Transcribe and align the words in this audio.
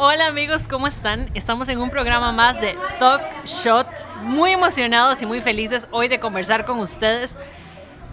Hola 0.00 0.28
amigos, 0.28 0.68
¿cómo 0.68 0.86
están? 0.86 1.28
Estamos 1.34 1.68
en 1.68 1.80
un 1.80 1.90
programa 1.90 2.30
más 2.30 2.60
de 2.60 2.76
Talk 3.00 3.20
Shot, 3.44 3.88
muy 4.22 4.52
emocionados 4.52 5.20
y 5.22 5.26
muy 5.26 5.40
felices 5.40 5.88
hoy 5.90 6.06
de 6.06 6.20
conversar 6.20 6.64
con 6.64 6.78
ustedes 6.78 7.36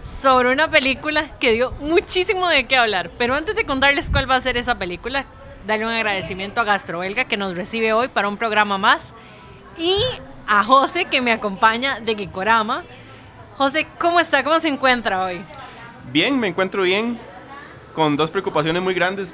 sobre 0.00 0.50
una 0.50 0.68
película 0.68 1.38
que 1.38 1.52
dio 1.52 1.70
muchísimo 1.78 2.48
de 2.48 2.66
qué 2.66 2.76
hablar. 2.76 3.08
Pero 3.18 3.36
antes 3.36 3.54
de 3.54 3.64
contarles 3.64 4.10
cuál 4.10 4.28
va 4.28 4.34
a 4.34 4.40
ser 4.40 4.56
esa 4.56 4.74
película, 4.74 5.24
darle 5.64 5.86
un 5.86 5.92
agradecimiento 5.92 6.60
a 6.60 6.64
Gastrobelga 6.64 7.26
que 7.26 7.36
nos 7.36 7.54
recibe 7.54 7.92
hoy 7.92 8.08
para 8.08 8.26
un 8.26 8.36
programa 8.36 8.78
más 8.78 9.14
y 9.78 9.96
a 10.48 10.64
José 10.64 11.04
que 11.04 11.20
me 11.20 11.30
acompaña 11.30 12.00
de 12.00 12.16
Gikorama. 12.16 12.82
José, 13.56 13.86
¿cómo 14.00 14.18
está? 14.18 14.42
¿Cómo 14.42 14.58
se 14.58 14.66
encuentra 14.66 15.22
hoy? 15.22 15.40
Bien, 16.10 16.36
me 16.36 16.48
encuentro 16.48 16.82
bien, 16.82 17.16
con 17.94 18.16
dos 18.16 18.32
preocupaciones 18.32 18.82
muy 18.82 18.92
grandes. 18.92 19.32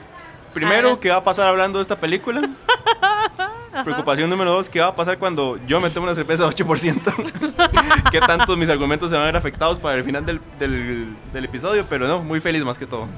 Primero, 0.53 1.00
¿qué 1.00 1.11
va 1.11 1.16
a 1.16 1.25
pasar 1.25 1.46
hablando 1.46 1.79
de 1.79 1.82
esta 1.82 1.96
película? 1.96 2.43
Preocupación 3.84 4.29
número 4.29 4.52
dos, 4.52 4.69
¿qué 4.69 4.80
va 4.80 4.88
a 4.88 4.95
pasar 4.95 5.19
cuando 5.19 5.59
yo 5.66 5.80
me 5.80 5.88
tomo 5.88 6.05
una 6.05 6.15
cerveza 6.15 6.45
de 6.45 6.51
8%? 6.51 8.11
¿Qué 8.11 8.20
tantos 8.20 8.56
mis 8.59 8.69
argumentos 8.69 9.09
se 9.09 9.16
van 9.16 9.23
a 9.23 9.27
ver 9.27 9.37
afectados 9.37 9.78
para 9.78 9.97
el 9.97 10.05
final 10.05 10.27
del, 10.27 10.41
del, 10.59 11.16
del, 11.33 11.45
episodio? 11.45 11.87
Pero 11.88 12.06
no, 12.06 12.23
muy 12.23 12.41
feliz 12.41 12.62
más 12.65 12.77
que 12.77 12.87
todo. 12.87 13.09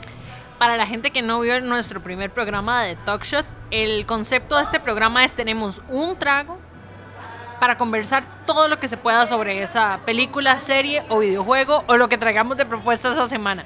Para 0.59 0.77
la 0.77 0.87
gente 0.87 1.10
que 1.10 1.23
no 1.23 1.41
vio 1.41 1.60
nuestro 1.60 2.01
primer 2.01 2.30
programa 2.30 2.83
de 2.83 2.95
Talk 2.95 3.24
Shot, 3.24 3.45
el 3.73 4.07
concepto 4.07 4.57
de 4.57 4.62
este 4.62 4.79
programa 4.79 5.24
es 5.24 5.32
tenemos 5.32 5.82
un 5.88 6.16
trago 6.16 6.57
para 7.59 7.77
conversar 7.77 8.24
todo 8.46 8.69
lo 8.69 8.79
que 8.79 8.87
se 8.87 8.96
pueda 8.96 9.27
sobre 9.27 9.62
esa 9.62 9.98
película, 10.05 10.59
serie 10.60 11.02
o 11.09 11.19
videojuego 11.19 11.82
o 11.88 11.96
lo 11.96 12.09
que 12.09 12.16
traigamos 12.16 12.57
de 12.57 12.65
propuestas 12.65 13.15
esa 13.16 13.29
semana. 13.29 13.65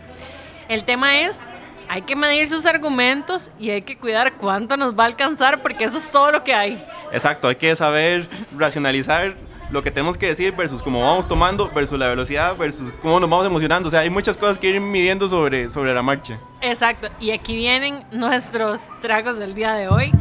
El 0.68 0.84
tema 0.84 1.20
es 1.20 1.40
hay 1.88 2.02
que 2.02 2.14
medir 2.14 2.48
sus 2.48 2.66
argumentos 2.66 3.50
y 3.58 3.70
hay 3.70 3.82
que 3.82 3.96
cuidar 3.96 4.34
cuánto 4.34 4.76
nos 4.76 4.98
va 4.98 5.04
a 5.04 5.06
alcanzar 5.06 5.62
porque 5.62 5.84
eso 5.84 5.98
es 5.98 6.10
todo 6.10 6.30
lo 6.30 6.44
que 6.44 6.52
hay. 6.52 6.82
Exacto, 7.12 7.48
hay 7.48 7.56
que 7.56 7.74
saber 7.74 8.28
racionalizar 8.56 9.34
lo 9.70 9.82
que 9.82 9.90
tenemos 9.90 10.16
que 10.16 10.26
decir 10.26 10.54
versus 10.54 10.82
cómo 10.82 11.02
vamos 11.02 11.26
tomando, 11.28 11.70
versus 11.70 11.98
la 11.98 12.08
velocidad, 12.08 12.56
versus 12.56 12.92
cómo 13.00 13.20
nos 13.20 13.28
vamos 13.28 13.46
emocionando. 13.46 13.88
O 13.88 13.90
sea, 13.90 14.00
hay 14.00 14.10
muchas 14.10 14.36
cosas 14.36 14.58
que 14.58 14.68
ir 14.68 14.80
midiendo 14.80 15.28
sobre, 15.28 15.68
sobre 15.68 15.92
la 15.94 16.02
marcha. 16.02 16.38
Exacto, 16.60 17.08
y 17.20 17.30
aquí 17.30 17.56
vienen 17.56 18.04
nuestros 18.10 18.88
tragos 19.00 19.38
del 19.38 19.54
día 19.54 19.74
de 19.74 19.88
hoy. 19.88 20.12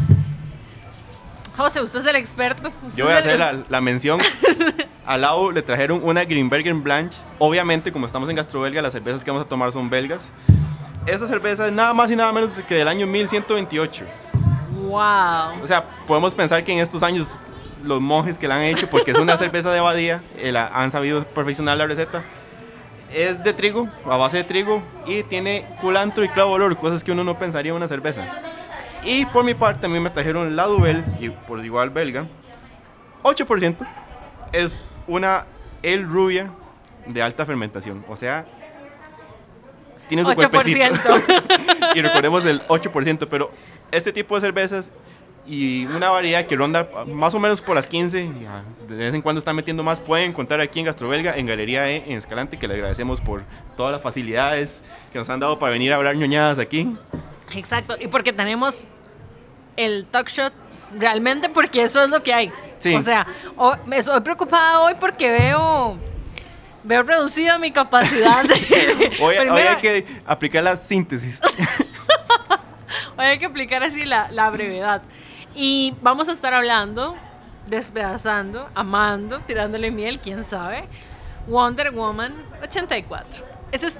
José, 1.55 1.81
usted 1.81 2.01
es 2.01 2.05
el 2.05 2.15
experto. 2.15 2.71
Yo 2.95 3.05
voy 3.05 3.13
a 3.13 3.17
hacer 3.17 3.39
la, 3.39 3.63
la, 3.67 3.81
mención. 3.81 4.19
Al 5.05 5.21
lado 5.21 5.51
le 5.51 5.63
trajeron 5.63 6.01
una 6.03 6.23
Greenberger 6.23 6.73
Blanche. 6.75 7.19
Obviamente, 7.39 7.91
como 7.91 8.05
estamos 8.05 8.29
en 8.29 8.35
Gastrobelga, 8.35 8.81
las 8.81 8.93
cervezas 8.93 9.23
que 9.23 9.31
vamos 9.31 9.45
a 9.45 9.49
tomar 9.49 9.71
son 9.71 9.89
belgas. 9.89 10.33
Esta 11.07 11.25
cerveza 11.25 11.65
es 11.65 11.71
nada 11.71 11.93
más 11.93 12.11
y 12.11 12.17
nada 12.17 12.33
menos 12.33 12.49
que 12.67 12.75
del 12.75 12.87
año 12.89 13.07
1128. 13.07 14.03
¡Wow! 14.81 15.63
O 15.63 15.65
sea, 15.65 15.81
podemos 16.05 16.35
pensar 16.35 16.61
que 16.65 16.73
en 16.73 16.79
estos 16.79 17.01
años 17.01 17.39
los 17.81 18.01
monjes 18.01 18.37
que 18.37 18.45
la 18.45 18.57
han 18.57 18.63
hecho, 18.63 18.89
porque 18.89 19.11
es 19.11 19.17
una 19.17 19.37
cerveza 19.37 19.71
de 19.71 19.79
abadía, 19.79 20.21
eh, 20.37 20.51
la, 20.51 20.67
han 20.67 20.91
sabido 20.91 21.23
perfeccionar 21.23 21.77
la 21.77 21.87
receta. 21.87 22.23
Es 23.13 23.41
de 23.41 23.53
trigo, 23.53 23.87
a 24.03 24.17
base 24.17 24.35
de 24.35 24.43
trigo, 24.43 24.83
y 25.05 25.23
tiene 25.23 25.65
culantro 25.79 26.25
y 26.25 26.27
clavo 26.27 26.51
olor, 26.51 26.75
cosas 26.75 27.05
que 27.05 27.13
uno 27.13 27.23
no 27.23 27.39
pensaría 27.39 27.69
en 27.69 27.77
una 27.77 27.87
cerveza. 27.87 28.27
Y 29.05 29.25
por 29.27 29.45
mi 29.45 29.53
parte, 29.53 29.85
a 29.85 29.89
mí 29.89 30.01
me 30.01 30.09
trajeron 30.09 30.57
la 30.57 30.65
Duvel, 30.65 31.05
y 31.21 31.29
por 31.29 31.63
igual 31.63 31.89
belga, 31.89 32.27
8%. 33.23 33.87
Es 34.51 34.89
una 35.07 35.45
El 35.83 36.03
Rubia 36.03 36.51
de 37.05 37.21
alta 37.21 37.45
fermentación, 37.45 38.03
o 38.09 38.17
sea, 38.17 38.45
tiene 40.07 40.23
su 40.23 40.31
8%. 40.31 41.95
y 41.95 42.01
recordemos 42.01 42.45
el 42.45 42.61
8%, 42.67 43.27
pero 43.29 43.51
este 43.91 44.11
tipo 44.11 44.35
de 44.35 44.41
cervezas 44.41 44.91
y 45.47 45.85
una 45.85 46.09
variedad 46.09 46.45
que 46.45 46.55
ronda 46.55 46.89
más 47.07 47.33
o 47.33 47.39
menos 47.39 47.61
por 47.61 47.75
las 47.75 47.87
15, 47.87 48.29
de 48.89 48.95
vez 48.95 49.13
en 49.13 49.21
cuando 49.21 49.39
están 49.39 49.55
metiendo 49.55 49.81
más, 49.81 50.01
pueden 50.01 50.31
encontrar 50.31 50.59
aquí 50.59 50.79
en 50.79 50.85
Gastrobelga, 50.85 51.37
en 51.37 51.45
Galería 51.45 51.89
E, 51.89 52.03
en 52.05 52.17
Escalante, 52.17 52.59
que 52.59 52.67
le 52.67 52.73
agradecemos 52.73 53.21
por 53.21 53.43
todas 53.77 53.93
las 53.93 54.01
facilidades 54.01 54.83
que 55.13 55.19
nos 55.19 55.29
han 55.29 55.39
dado 55.39 55.57
para 55.57 55.71
venir 55.71 55.93
a 55.93 55.95
hablar 55.95 56.17
ñoñadas 56.17 56.59
aquí. 56.59 56.97
Exacto, 57.55 57.95
y 57.99 58.07
porque 58.07 58.33
tenemos 58.33 58.85
el 59.77 60.05
talk 60.05 60.27
shot 60.27 60.53
realmente 60.97 61.49
porque 61.49 61.83
eso 61.83 62.03
es 62.03 62.09
lo 62.09 62.21
que 62.21 62.33
hay. 62.33 62.51
Sí. 62.79 62.93
O 62.93 62.99
sea, 62.99 63.25
me 63.85 63.99
estoy 63.99 64.19
preocupada 64.21 64.81
hoy 64.81 64.95
porque 64.99 65.31
veo 65.31 65.97
veo 66.87 67.03
reducida 67.03 67.57
mi 67.57 67.71
capacidad. 67.71 68.43
De, 68.43 69.17
hoy, 69.21 69.37
hoy, 69.37 69.61
hay 69.61 69.77
que 69.77 70.05
aplicar 70.25 70.63
la 70.63 70.75
síntesis. 70.75 71.41
hoy 73.17 73.25
hay 73.25 73.37
que 73.37 73.45
aplicar 73.45 73.83
así 73.83 74.05
la, 74.05 74.31
la, 74.31 74.49
brevedad. 74.49 75.01
Y 75.53 75.93
vamos 76.01 76.29
a 76.29 76.31
estar 76.31 76.53
hablando, 76.53 77.15
despedazando, 77.67 78.69
amando, 78.73 79.39
tirándole 79.41 79.91
miel, 79.91 80.19
quién 80.19 80.43
sabe. 80.43 80.85
Wonder 81.47 81.91
Woman 81.91 82.33
84. 82.63 83.43
Ese 83.71 83.87
es, 83.87 83.97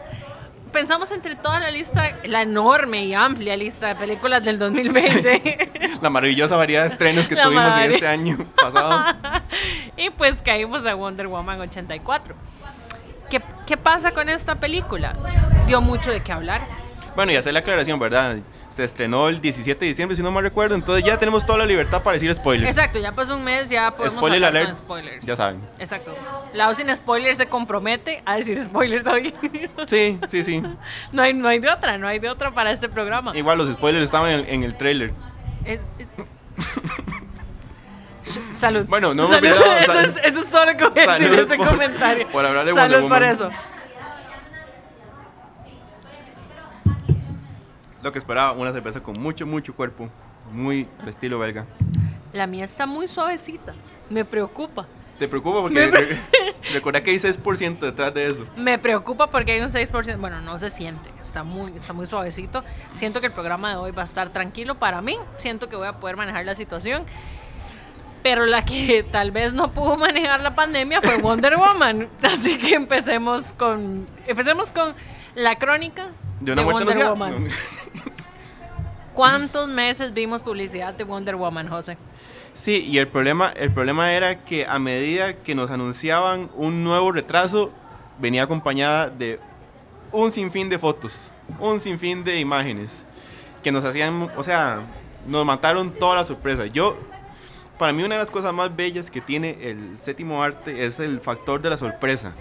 pensamos 0.72 1.12
entre 1.12 1.36
toda 1.36 1.60
la 1.60 1.72
lista, 1.72 2.18
la 2.26 2.42
enorme 2.42 3.06
y 3.06 3.14
amplia 3.14 3.58
lista 3.58 3.88
de 3.88 3.96
películas 3.96 4.44
del 4.44 4.60
2020. 4.60 5.72
la 6.02 6.10
maravillosa 6.10 6.56
variedad 6.56 6.84
de 6.84 6.90
estrenos 6.90 7.28
que 7.28 7.36
la 7.36 7.44
tuvimos 7.44 7.78
en 7.78 7.92
este 7.92 8.08
año 8.08 8.38
pasado. 8.62 9.18
y 9.98 10.10
pues 10.12 10.42
caímos 10.42 10.86
a 10.86 10.96
Wonder 10.96 11.28
Woman 11.28 11.60
84. 11.62 12.36
¿Qué, 13.30 13.42
¿Qué, 13.66 13.78
pasa 13.78 14.12
con 14.12 14.30
esta 14.30 14.56
película? 14.56 15.16
Dio 15.68 15.82
mucho 15.82 16.12
de 16.12 16.22
qué 16.22 16.32
hablar. 16.32 16.62
Bueno, 17.18 17.32
y 17.32 17.36
hacer 17.36 17.52
la 17.52 17.60
aclaración, 17.60 18.00
¿verdad? 18.00 18.38
Se 18.70 18.84
estrenó 18.84 19.28
el 19.28 19.42
17 19.42 19.80
de 19.80 19.88
diciembre, 19.88 20.16
si 20.16 20.22
no 20.22 20.32
me 20.32 20.40
recuerdo, 20.40 20.76
entonces 20.76 21.04
ya 21.04 21.18
tenemos 21.18 21.48
toda 21.48 21.58
la 21.58 21.66
libertad 21.66 22.04
para 22.04 22.14
decir 22.14 22.32
spoilers. 22.32 22.70
Exacto, 22.70 23.00
ya 23.00 23.12
pasó 23.12 23.36
un 23.36 23.44
mes, 23.44 23.72
ya 23.72 23.90
podemos 23.90 24.20
Spoiler 24.20 24.46
hablar 24.46 24.62
alert, 24.62 24.68
con 24.68 24.78
spoilers. 24.78 25.26
Ya 25.26 25.36
saben. 25.36 25.60
Exacto. 25.80 26.16
Lau 26.54 26.76
sin 26.76 26.96
spoilers 26.96 27.38
se 27.38 27.48
compromete 27.48 28.22
a 28.24 28.36
decir 28.36 28.64
spoilers 28.64 29.08
hoy. 29.08 29.34
Sí, 29.88 30.20
sí, 30.30 30.44
sí. 30.44 30.62
No 31.12 31.24
hay, 31.24 31.34
no 31.34 31.48
hay 31.48 31.58
de 31.58 31.70
otra, 31.70 31.98
no 31.98 32.08
hay 32.08 32.20
de 32.20 32.30
otra 32.30 32.52
para 32.52 32.72
este 32.72 32.88
programa. 32.88 33.36
Igual 33.36 33.58
los 33.58 33.72
spoilers 33.74 34.06
estaban 34.06 34.30
en, 34.30 34.46
en 34.48 34.64
el 34.64 34.76
trailer. 34.76 35.12
Es, 35.66 35.82
es... 35.98 36.08
Salud. 38.58 38.86
Bueno, 38.88 39.14
no 39.14 39.24
Salud. 39.28 39.42
me 39.42 39.54
olvidado, 39.54 39.74
eso, 39.80 39.94
sal- 39.94 40.06
es, 40.06 40.18
eso 40.26 40.42
es 40.42 40.50
todo 40.52 40.66
lo 40.66 40.76
que 40.78 40.88
voy 40.88 41.00
a 41.04 41.12
decir 41.14 41.34
en 41.34 41.40
este 41.40 41.58
por- 41.58 41.68
comentario. 41.70 42.28
por 42.30 42.46
hablar 42.46 42.66
de 42.66 42.74
Salud 42.74 42.82
Wonder 42.82 43.02
por 43.02 43.20
Woman. 43.20 43.24
eso. 43.32 43.50
Lo 48.04 48.12
que 48.12 48.20
esperaba, 48.20 48.52
una 48.54 48.72
cerveza 48.72 49.02
con 49.02 49.20
mucho, 49.20 49.46
mucho 49.46 49.76
cuerpo, 49.76 50.10
muy 50.52 50.88
estilo 51.08 51.40
belga. 51.40 51.66
La 52.34 52.48
mía 52.48 52.64
está 52.66 52.86
muy 52.86 53.08
suavecita. 53.08 53.74
Me 54.10 54.24
preocupa. 54.24 54.86
¿Te 55.18 55.28
preocupa? 55.28 55.62
Porque 55.62 55.88
pre- 55.88 56.02
re- 56.06 56.18
recuerda 56.74 57.02
que 57.02 57.10
hay 57.12 57.18
6% 57.18 57.80
detrás 57.80 58.14
de 58.14 58.28
eso. 58.28 58.46
Me 58.56 58.78
preocupa 58.78 59.28
porque 59.28 59.54
hay 59.54 59.62
un 59.62 59.68
6%. 59.70 60.18
Bueno, 60.20 60.42
no 60.42 60.60
se 60.60 60.70
siente. 60.70 61.10
Está 61.20 61.44
muy, 61.44 61.74
está 61.76 61.94
muy 61.94 62.06
suavecito. 62.06 62.64
Siento 62.92 63.20
que 63.20 63.28
el 63.28 63.34
programa 63.34 63.72
de 63.72 63.78
hoy 63.78 63.92
va 63.92 64.04
a 64.04 64.06
estar 64.06 64.30
tranquilo 64.30 64.76
para 64.76 65.02
mí. 65.02 65.18
Siento 65.38 65.68
que 65.70 65.76
voy 65.76 65.88
a 65.88 65.94
poder 65.94 66.18
manejar 66.18 66.46
la 66.46 66.54
situación. 66.54 67.04
Pero 68.24 68.46
la 68.46 68.66
que 68.66 69.04
tal 69.12 69.32
vez 69.32 69.54
no 69.54 69.72
pudo 69.72 69.98
manejar 69.98 70.42
la 70.42 70.56
pandemia 70.56 71.02
fue 71.02 71.18
Wonder 71.18 71.58
Woman. 71.58 72.08
Así 72.24 72.58
que 72.58 72.76
empecemos 72.76 73.54
con. 73.54 74.06
Empecemos 74.28 74.72
con 74.72 74.94
la 75.36 75.56
crónica 75.56 76.08
De 76.40 76.54
una 76.54 76.64
Wonder 76.64 76.82
anunciada. 76.82 77.10
Woman. 77.12 77.48
¿Cuántos 79.14 79.68
meses 79.68 80.14
vimos 80.14 80.44
publicidad 80.44 80.94
de 80.94 81.04
Wonder 81.04 81.36
Woman, 81.36 81.68
José? 81.68 81.98
Sí, 82.54 82.88
y 82.90 82.98
el 82.98 83.08
problema, 83.08 83.52
el 83.56 83.72
problema 83.72 84.14
era 84.14 84.44
que 84.44 84.66
a 84.66 84.80
medida 84.80 85.34
que 85.34 85.56
nos 85.56 85.70
anunciaban 85.70 86.50
un 86.56 86.84
nuevo 86.84 87.12
retraso, 87.12 87.72
venía 88.20 88.44
acompañada 88.44 89.10
de 89.10 89.40
un 90.12 90.32
sinfín 90.32 90.70
de 90.70 90.80
fotos, 90.80 91.32
un 91.60 91.80
sinfín 91.80 92.24
de 92.24 92.40
imágenes, 92.40 93.06
que 93.64 93.72
nos 93.72 93.86
hacían, 93.86 94.30
o 94.36 94.44
sea, 94.44 94.82
nos 95.28 95.46
mataron 95.46 95.92
toda 95.92 96.16
la 96.16 96.24
sorpresa. 96.24 96.66
Yo, 96.66 96.98
para 97.78 97.94
mí 97.94 98.04
una 98.04 98.16
de 98.16 98.22
las 98.22 98.32
cosas 98.32 98.54
más 98.54 98.76
bellas 98.76 99.12
que 99.12 99.22
tiene 99.22 99.58
el 99.62 100.00
séptimo 100.00 100.44
arte 100.44 100.86
es 100.86 101.00
el 101.00 101.20
factor 101.20 101.62
de 101.62 101.70
la 101.70 101.78
sorpresa. 101.78 102.34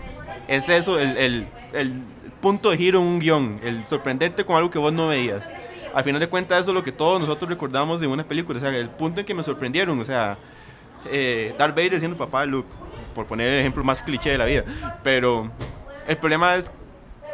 Es 0.49 0.69
eso, 0.69 0.99
el, 0.99 1.17
el, 1.17 1.49
el 1.73 1.93
punto 2.41 2.71
de 2.71 2.77
giro 2.77 3.01
en 3.01 3.07
un 3.07 3.19
guion, 3.19 3.61
el 3.63 3.85
sorprenderte 3.85 4.45
con 4.45 4.57
algo 4.57 4.71
que 4.71 4.79
vos 4.79 4.93
no 4.93 5.09
veías. 5.09 5.53
Al 5.95 6.05
final 6.05 6.21
de 6.21 6.29
cuentas 6.29 6.61
eso 6.61 6.71
es 6.71 6.75
lo 6.75 6.83
que 6.83 6.93
todos 6.93 7.21
nosotros 7.21 7.49
recordamos 7.49 8.01
de 8.01 8.07
una 8.07 8.25
película, 8.25 8.59
o 8.59 8.61
sea, 8.61 8.77
el 8.77 8.91
punto 8.91 9.21
en 9.21 9.27
que 9.27 9.35
me 9.35 9.43
sorprendieron, 9.43 9.99
o 9.99 10.05
sea, 10.05 10.37
eh, 11.11 11.55
Darth 11.59 11.75
Vader 11.75 11.99
siendo 11.99 12.17
papá 12.17 12.43
de 12.43 12.49
Luke, 12.49 12.69
por 13.15 13.27
poner 13.27 13.49
el 13.49 13.61
ejemplo 13.61 13.83
más 13.83 14.03
cliché 14.03 14.31
de 14.31 14.39
la 14.39 14.45
vida, 14.45 14.65
pero 15.03 15.51
el 16.07 16.17
problema 16.19 16.55
es 16.57 16.71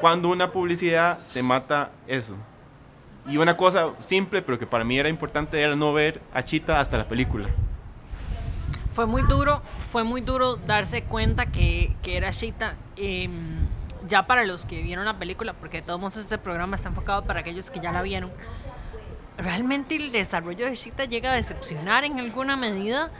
cuando 0.00 0.28
una 0.28 0.52
publicidad 0.52 1.18
te 1.32 1.42
mata 1.42 1.90
eso. 2.06 2.36
Y 3.26 3.36
una 3.36 3.56
cosa 3.56 3.90
simple, 4.00 4.42
pero 4.42 4.58
que 4.58 4.66
para 4.66 4.84
mí 4.84 4.98
era 4.98 5.08
importante, 5.08 5.60
era 5.60 5.76
no 5.76 5.92
ver 5.92 6.20
a 6.32 6.42
Chita 6.42 6.80
hasta 6.80 6.98
la 6.98 7.06
película. 7.06 7.48
Fue 8.92 9.06
muy 9.06 9.22
duro, 9.22 9.62
fue 9.90 10.04
muy 10.04 10.20
duro 10.20 10.56
darse 10.56 11.02
cuenta 11.02 11.46
que, 11.46 11.94
que 12.02 12.16
era 12.16 12.30
Sheeta. 12.30 12.74
eh, 12.96 13.28
ya 14.06 14.26
para 14.26 14.44
los 14.44 14.66
que 14.66 14.82
vieron 14.82 15.04
la 15.04 15.18
película, 15.18 15.52
porque 15.52 15.78
de 15.78 15.86
todos 15.86 16.00
modos 16.00 16.16
este 16.16 16.36
programa 16.38 16.76
está 16.76 16.88
enfocado 16.88 17.22
para 17.24 17.40
aquellos 17.40 17.70
que 17.70 17.80
ya 17.80 17.92
la 17.92 18.02
vieron. 18.02 18.32
realmente 19.38 19.96
el 19.96 20.12
desarrollo 20.12 20.66
de 20.66 20.76
Cheetah 20.76 21.04
llega 21.06 21.32
a 21.32 21.34
decepcionar 21.34 22.04
en 22.04 22.20
alguna 22.20 22.56
medida. 22.56 23.10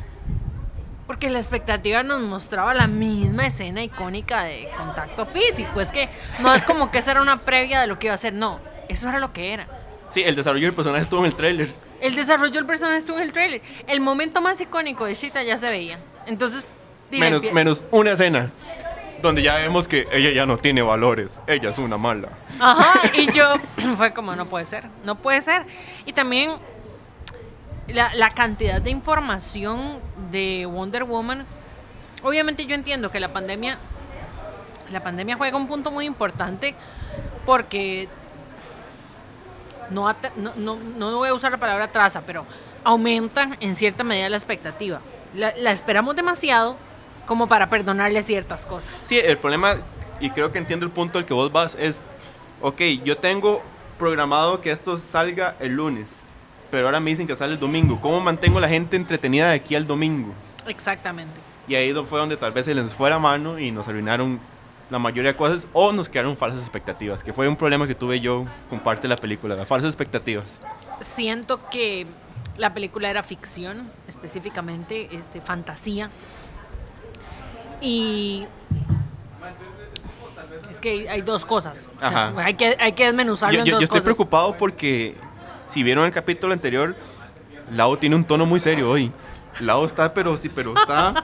Porque 1.07 1.31
la 1.31 1.39
expectativa 1.41 2.03
nos 2.05 2.21
mostraba 2.23 2.75
la 2.75 2.87
misma 2.87 3.47
escena 3.47 3.83
icónica 3.83 4.45
de 4.45 4.69
contacto 4.77 5.27
físico. 5.27 5.81
Es 5.81 5.91
que 5.91 6.09
no 6.41 6.55
es 6.55 6.63
como 6.65 6.91
que 6.91 6.99
esa 6.99 7.11
era 7.11 7.23
una 7.23 7.39
previa 7.39 7.81
de 7.81 7.87
lo 7.87 7.99
que 7.99 8.07
iba 8.07 8.15
a 8.15 8.19
ser. 8.19 8.35
No, 8.35 8.61
eso 8.89 9.09
era 9.09 9.19
lo 9.19 9.33
que 9.33 9.53
era. 9.53 9.67
Sí, 10.11 10.23
el 10.23 10.37
desarrollo 10.37 10.67
del 10.67 10.75
personaje 10.75 11.03
estuvo 11.03 11.21
en 11.21 11.27
el 11.27 11.35
tráiler. 11.35 11.75
El 12.03 12.15
desarrollo 12.17 12.53
del 12.53 12.67
personaje 12.67 12.99
estuvo 12.99 13.17
en 13.17 13.23
el 13.23 13.33
tráiler. 13.33 13.63
El 13.87 14.01
momento 14.01 14.43
más 14.43 14.61
icónico 14.61 15.07
de 15.07 15.15
Cheetah 15.15 15.45
ya 15.45 15.57
se 15.57 15.71
veía. 15.71 15.99
Entonces, 16.27 16.75
Menos, 17.11 17.53
menos 17.53 17.85
una 17.91 18.13
escena 18.13 18.51
donde 19.21 19.43
ya 19.43 19.57
vemos 19.57 19.87
que 19.87 20.09
ella 20.13 20.31
ya 20.31 20.47
no 20.47 20.57
tiene 20.57 20.83
valores. 20.83 21.41
Ella 21.47 21.71
es 21.71 21.79
una 21.79 21.97
mala. 21.97 22.29
Ajá, 22.59 23.01
y 23.15 23.31
yo 23.33 23.55
fue 23.97 24.13
como, 24.13 24.35
no 24.35 24.47
puede 24.47 24.67
ser, 24.67 24.89
no 25.05 25.17
puede 25.17 25.41
ser. 25.41 25.65
Y 26.07 26.13
también 26.13 26.51
la, 27.89 28.13
la 28.15 28.31
cantidad 28.31 28.81
de 28.81 28.91
información 28.91 30.01
de 30.31 30.67
Wonder 30.67 31.05
Woman. 31.05 31.45
Obviamente 32.23 32.67
yo 32.67 32.75
entiendo 32.75 33.11
que 33.11 33.21
la 33.21 33.29
pandemia, 33.29 33.79
la 34.91 35.01
pandemia 35.01 35.37
juega 35.37 35.57
un 35.57 35.69
punto 35.69 35.91
muy 35.91 36.07
importante 36.07 36.75
porque 37.45 38.09
no, 39.93 40.15
no, 40.37 40.53
no, 40.57 40.77
no 40.97 41.17
voy 41.17 41.29
a 41.29 41.35
usar 41.35 41.53
la 41.53 41.59
palabra 41.59 41.89
traza, 41.89 42.23
pero 42.23 42.45
aumenta 42.85 43.57
en 43.61 43.77
cierta 43.77 44.05
medida 44.05 44.29
la 44.29 44.37
expectativa. 44.37 45.01
La, 45.35 45.53
la 45.57 45.73
esperamos 45.73 46.17
demasiado 46.17 46.77
como 47.27 47.47
para 47.47 47.71
perdonarle 47.71 48.23
ciertas 48.23 48.67
cosas. 48.67 48.95
Sí, 48.97 49.19
el 49.19 49.39
problema, 49.39 49.77
y 50.21 50.31
creo 50.31 50.51
que 50.51 50.59
entiendo 50.59 50.85
el 50.85 50.93
punto 50.93 51.19
al 51.19 51.25
que 51.25 51.35
vos 51.35 51.53
vas, 51.53 51.77
es, 51.79 52.03
ok, 52.61 52.81
yo 53.05 53.17
tengo 53.17 53.63
programado 53.99 54.61
que 54.61 54.73
esto 54.73 54.99
salga 54.99 55.55
el 55.61 55.77
lunes, 55.77 56.11
pero 56.71 56.87
ahora 56.87 57.01
me 57.01 57.11
dicen 57.11 57.27
que 57.27 57.37
sale 57.37 57.53
el 57.53 57.61
domingo. 57.61 58.01
¿Cómo 58.01 58.21
mantengo 58.21 58.59
a 58.59 58.61
la 58.61 58.69
gente 58.69 58.97
entretenida 58.97 59.51
de 59.51 59.55
aquí 59.55 59.75
al 59.75 59.87
domingo? 59.87 60.33
Exactamente. 60.67 61.41
Y 61.69 61.75
ahí 61.77 61.95
fue 61.95 62.19
donde 62.19 62.37
tal 62.37 62.51
vez 62.51 62.65
se 62.65 62.75
les 62.75 62.93
fue 62.93 63.09
la 63.11 63.19
mano 63.19 63.59
y 63.59 63.71
nos 63.71 63.87
arruinaron 63.87 64.41
la 64.93 64.99
mayoría 64.99 65.33
de 65.33 65.37
cosas 65.37 65.67
o 65.73 65.91
nos 65.91 66.11
quedaron 66.11 66.37
falsas 66.37 66.61
expectativas, 66.61 67.25
que 67.25 67.33
fue 67.33 67.49
un 67.49 67.57
problema 67.57 67.87
que 67.87 67.95
tuve 67.95 68.21
yo 68.21 68.45
con 68.69 68.79
parte 68.79 69.03
de 69.03 69.09
la 69.09 69.17
película, 69.17 69.57
las 69.57 69.67
falsas 69.67 69.89
expectativas. 69.89 70.61
siento 71.01 71.59
que 71.71 72.07
la 72.59 72.75
película 72.75 73.09
era 73.09 73.23
ficción, 73.23 73.91
específicamente 74.07 75.09
este, 75.17 75.41
fantasía. 75.41 76.11
Y 77.81 78.45
es 80.71 80.79
que 80.79 81.09
hay 81.09 81.23
dos 81.23 81.47
cosas. 81.47 81.91
Ajá. 81.99 82.33
Hay 82.37 82.53
que, 82.55 82.77
hay 82.79 82.93
que 82.93 83.07
desmenuzarlo 83.07 83.55
Yo, 83.57 83.61
en 83.61 83.67
yo- 83.67 83.73
dos 83.73 83.81
yo 83.81 83.85
estoy 83.85 84.01
cosas. 84.01 84.05
preocupado 84.05 84.57
porque 84.59 85.17
si 85.69 85.83
vieron 85.83 86.05
el 86.05 86.13
capítulo 86.13 86.53
anterior, 86.53 86.95
Lau 87.73 87.97
tiene 87.97 88.15
un 88.15 88.25
tono 88.25 88.45
muy 88.45 88.61
serio 88.61 88.91
hoy. 88.91 89.11
Lau 89.61 89.85
está, 89.87 90.13
pero 90.13 90.37
sí, 90.37 90.49
pero 90.51 90.75
está 90.79 91.15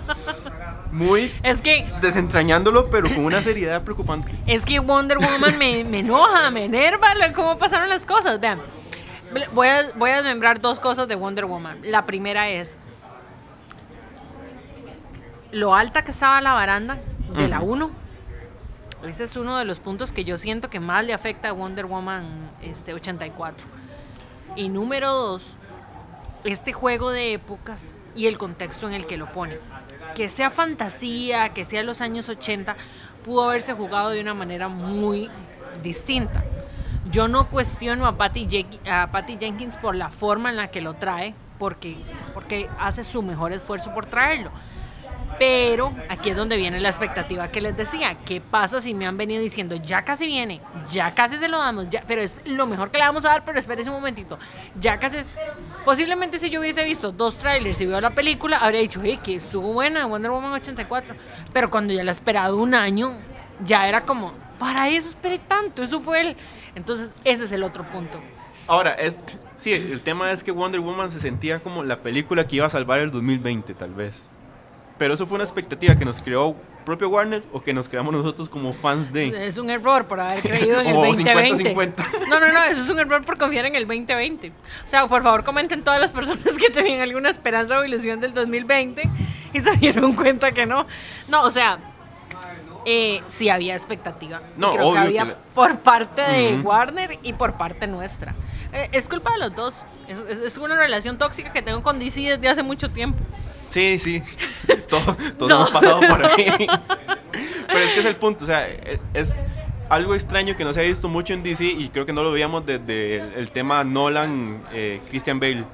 muy 0.99 1.35
Es 1.43 1.63
que, 1.63 1.87
desentrañándolo, 2.03 2.91
pero 2.91 3.09
con 3.09 3.25
una 3.25 3.41
seriedad 3.41 3.83
preocupante. 3.83 4.35
es 4.47 4.65
que 4.65 4.79
Wonder 4.81 5.19
Woman 5.19 5.57
me, 5.57 5.85
me 5.85 6.01
enoja, 6.01 6.51
me 6.51 6.65
enerva 6.65 7.09
cómo 7.35 7.57
pasaron 7.57 7.89
las 7.89 8.05
cosas. 8.05 8.41
Vean, 8.41 8.61
voy 9.53 9.69
a, 9.69 9.91
voy 9.97 10.11
a 10.11 10.17
desmembrar 10.17 10.61
dos 10.61 10.81
cosas 10.81 11.09
de 11.09 11.15
Wonder 11.15 11.47
Woman. 11.47 11.79
La 11.85 12.05
primera 12.05 12.49
es 12.49 12.77
lo 15.53 15.75
alta 15.75 16.05
que 16.05 16.11
estaba 16.11 16.41
la 16.41 16.53
baranda 16.53 16.99
de 17.37 17.49
la 17.49 17.61
1. 17.61 17.91
Ese 19.05 19.25
es 19.25 19.37
uno 19.37 19.59
de 19.59 19.65
los 19.65 19.79
puntos 19.79 20.13
que 20.13 20.25
yo 20.25 20.37
siento 20.37 20.69
que 20.69 20.81
más 20.81 21.05
le 21.05 21.15
afecta 21.15 21.51
a 21.51 21.53
Wonder 21.53 21.87
Woman 21.87 22.25
este, 22.63 22.93
84. 22.95 23.65
Y 24.57 24.69
número 24.69 25.13
dos, 25.13 25.55
este 26.45 26.73
juego 26.73 27.11
de 27.11 27.35
épocas 27.35 27.95
y 28.17 28.27
el 28.27 28.39
contexto 28.39 28.89
en 28.89 28.95
el 28.95 29.07
que 29.07 29.17
lo 29.17 29.31
pone. 29.31 29.59
Que 30.15 30.29
sea 30.29 30.51
fantasía, 30.51 31.51
que 31.51 31.65
sea 31.65 31.83
los 31.83 32.01
años 32.01 32.29
80, 32.29 32.77
pudo 33.25 33.49
haberse 33.49 33.73
jugado 33.75 34.11
de 34.11 34.21
una 34.21 34.35
manera 34.35 34.69
muy 34.69 35.31
distinta. 35.83 36.43
Yo 37.11 37.29
no 37.29 37.49
cuestiono 37.49 38.07
a 38.07 38.17
Patty, 38.17 38.47
Jenkins 39.39 39.77
por 39.77 39.95
la 39.95 40.11
forma 40.11 40.51
en 40.51 40.57
la 40.57 40.69
que 40.69 40.81
lo 40.81 40.95
trae, 40.95 41.35
porque, 41.59 41.97
porque 42.35 42.69
hace 42.79 43.05
su 43.05 43.23
mejor 43.23 43.53
esfuerzo 43.53 43.95
por 43.95 44.07
traerlo. 44.07 44.51
Pero 45.39 45.93
aquí 46.09 46.31
es 46.31 46.37
donde 46.37 46.57
viene 46.57 46.81
la 46.81 46.89
expectativa 46.89 47.49
que 47.49 47.61
les 47.61 47.77
decía. 47.77 48.17
¿Qué 48.25 48.41
pasa 48.41 48.81
si 48.81 48.95
me 48.95 49.07
han 49.07 49.17
venido 49.17 49.41
diciendo, 49.41 49.77
ya 49.77 50.03
casi 50.03 50.27
viene, 50.27 50.61
ya 50.91 51.15
casi 51.15 51.37
se 51.37 51.49
lo 51.49 51.59
damos, 51.59 51.89
ya, 51.89 52.03
pero 52.07 52.21
es 52.21 52.41
lo 52.47 52.67
mejor 52.67 52.91
que 52.91 52.99
le 52.99 53.05
vamos 53.05 53.25
a 53.25 53.29
dar, 53.29 53.45
pero 53.45 53.59
espérese 53.59 53.91
un 53.91 53.97
momentito. 53.97 54.39
Ya 54.81 54.99
casi. 54.99 55.19
Posiblemente 55.85 56.39
si 56.39 56.51
yo 56.51 56.61
hubiese 56.61 56.85
visto 56.85 57.13
dos 57.13 57.37
trailers 57.37 57.81
y 57.81 57.87
veo 57.87 58.01
la 58.01 58.11
película, 58.11 58.59
habría 58.59 58.81
dicho, 58.81 59.01
hey, 59.03 59.21
que 59.23 59.37
estuvo 59.37 59.73
buena 59.73 60.07
Wonder 60.07 60.31
Woman 60.31 60.53
84. 60.53 61.15
Pero 61.53 61.71
cuando 61.71 61.93
ya 61.93 62.03
la 62.03 62.11
he 62.11 62.13
esperado 62.13 62.57
un 62.57 62.75
año, 62.75 63.17
ya 63.65 63.89
era 63.89 64.05
como, 64.05 64.33
para 64.59 64.89
eso 64.89 65.09
esperé 65.09 65.39
tanto, 65.39 65.83
eso 65.83 66.01
fue 66.01 66.21
el. 66.21 66.37
Entonces, 66.75 67.13
ese 67.25 67.45
es 67.45 67.53
el 67.53 67.63
otro 67.63 67.85
punto. 67.85 68.21
Ahora, 68.67 68.93
es, 68.93 69.21
sí, 69.57 69.73
el 69.73 70.03
tema 70.03 70.31
es 70.31 70.45
que 70.45 70.51
Wonder 70.51 70.81
Woman 70.81 71.11
se 71.11 71.21
sentía 71.21 71.61
como 71.61 71.85
la 71.85 72.03
película 72.03 72.47
que 72.47 72.57
iba 72.57 72.67
a 72.67 72.71
salvar 72.71 73.01
el 73.01 73.11
2020, 73.11 73.73
tal 73.75 73.95
vez. 73.95 74.25
Pero 74.99 75.15
eso 75.15 75.27
fue 75.27 75.37
una 75.37 75.45
expectativa 75.45 75.95
que 75.95 76.05
nos 76.05 76.21
creó 76.21 76.57
propio 76.85 77.09
Warner 77.09 77.43
o 77.53 77.63
que 77.63 77.73
nos 77.73 77.89
creamos 77.89 78.13
nosotros 78.13 78.49
como 78.49 78.73
fans 78.73 79.13
de... 79.13 79.47
Es 79.47 79.57
un 79.59 79.71
error 79.71 80.07
por 80.07 80.19
haber 80.21 80.41
creído 80.41 80.81
en 80.81 80.87
el 80.89 80.97
O 80.97 81.05
2020. 81.07 81.75
50-50. 81.77 82.29
No, 82.29 82.41
no, 82.41 82.53
no, 82.53 82.65
eso 82.65 82.83
es 82.83 82.89
un 82.91 82.99
error 82.99 83.25
por 83.25 83.39
confiar 83.39 83.67
en 83.67 83.77
el 83.77 83.87
2020. 83.87 84.49
O 84.49 84.53
sea, 84.89 85.07
por 85.07 85.23
favor, 85.23 85.45
comenten 85.45 85.83
todas 85.83 86.01
las 86.01 86.11
personas 86.13 86.57
que 86.59 86.71
tenían 86.71 87.01
alguna 87.01 87.31
esperanza 87.31 87.79
o 87.79 87.85
ilusión 87.85 88.21
del 88.21 88.35
2020 88.35 89.09
y 89.53 89.61
se 89.61 89.77
dieron 89.77 90.15
cuenta 90.15 90.51
que 90.53 90.67
no. 90.67 90.87
No, 91.29 91.43
o 91.45 91.51
sea, 91.51 91.79
eh, 92.87 93.23
sí 93.29 93.51
había 93.51 93.75
expectativa. 93.75 94.41
No, 94.57 94.71
creo 94.71 94.93
que 94.93 94.99
había 94.99 95.23
que 95.25 95.29
la- 95.31 95.37
por 95.55 95.79
parte 95.79 96.23
de 96.23 96.55
Ujú. 96.59 96.69
Warner 96.69 97.19
y 97.23 97.35
por 97.35 97.53
parte 97.55 97.87
nuestra. 97.87 98.35
Eh, 98.73 98.89
es 98.93 99.09
culpa 99.09 99.33
de 99.33 99.39
los 99.39 99.55
dos. 99.55 99.85
Es, 100.09 100.21
es- 100.29 100.39
es 100.39 100.59
una 100.59 100.75
relación 100.77 101.19
tóxica 101.19 101.53
que 101.53 101.61
tengo 101.63 101.83
con 101.83 101.99
DC 101.99 102.21
desde 102.23 102.49
hace 102.49 102.63
mucho 102.63 102.91
tiempo. 102.91 103.19
Sí, 103.69 103.99
sí, 103.99 104.23
todos, 104.89 105.17
todos 105.37 105.51
No. 105.51 105.57
hemos 105.57 105.71
pasado 105.71 106.01
por 106.01 106.25
ahí. 106.25 106.67
Pero 107.69 107.79
es 107.81 107.93
que 107.93 108.01
es 108.01 108.07
el 108.07 108.17
punto, 108.17 108.45
o 108.45 108.47
sea, 108.47 108.67
es 109.15 109.45
algo 109.91 110.15
extraño 110.15 110.57
que 110.57 110.65
no 110.65 110.73
se 110.73 110.81
ha 110.81 110.85
visto 110.85 111.09
mucho 111.09 111.35
en 111.35 111.43
DC 111.43 111.65
y 111.65 111.89
creo 111.91 112.07
que 112.07 112.13
no 112.13 112.23
lo 112.23 112.33
veíamos 112.33 112.65
desde 112.67 113.17
el, 113.17 113.33
el 113.37 113.51
tema 113.51 113.85
Nolan, 113.85 114.63
eh, 114.73 115.01
Christian 115.11 115.39
Bale. 115.39 115.65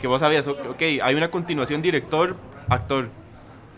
Que 0.00 0.06
vos 0.08 0.20
sabías, 0.20 0.46
ok, 0.48 0.82
hay 1.02 1.14
una 1.14 1.30
continuación 1.30 1.82
director-actor. 1.82 3.08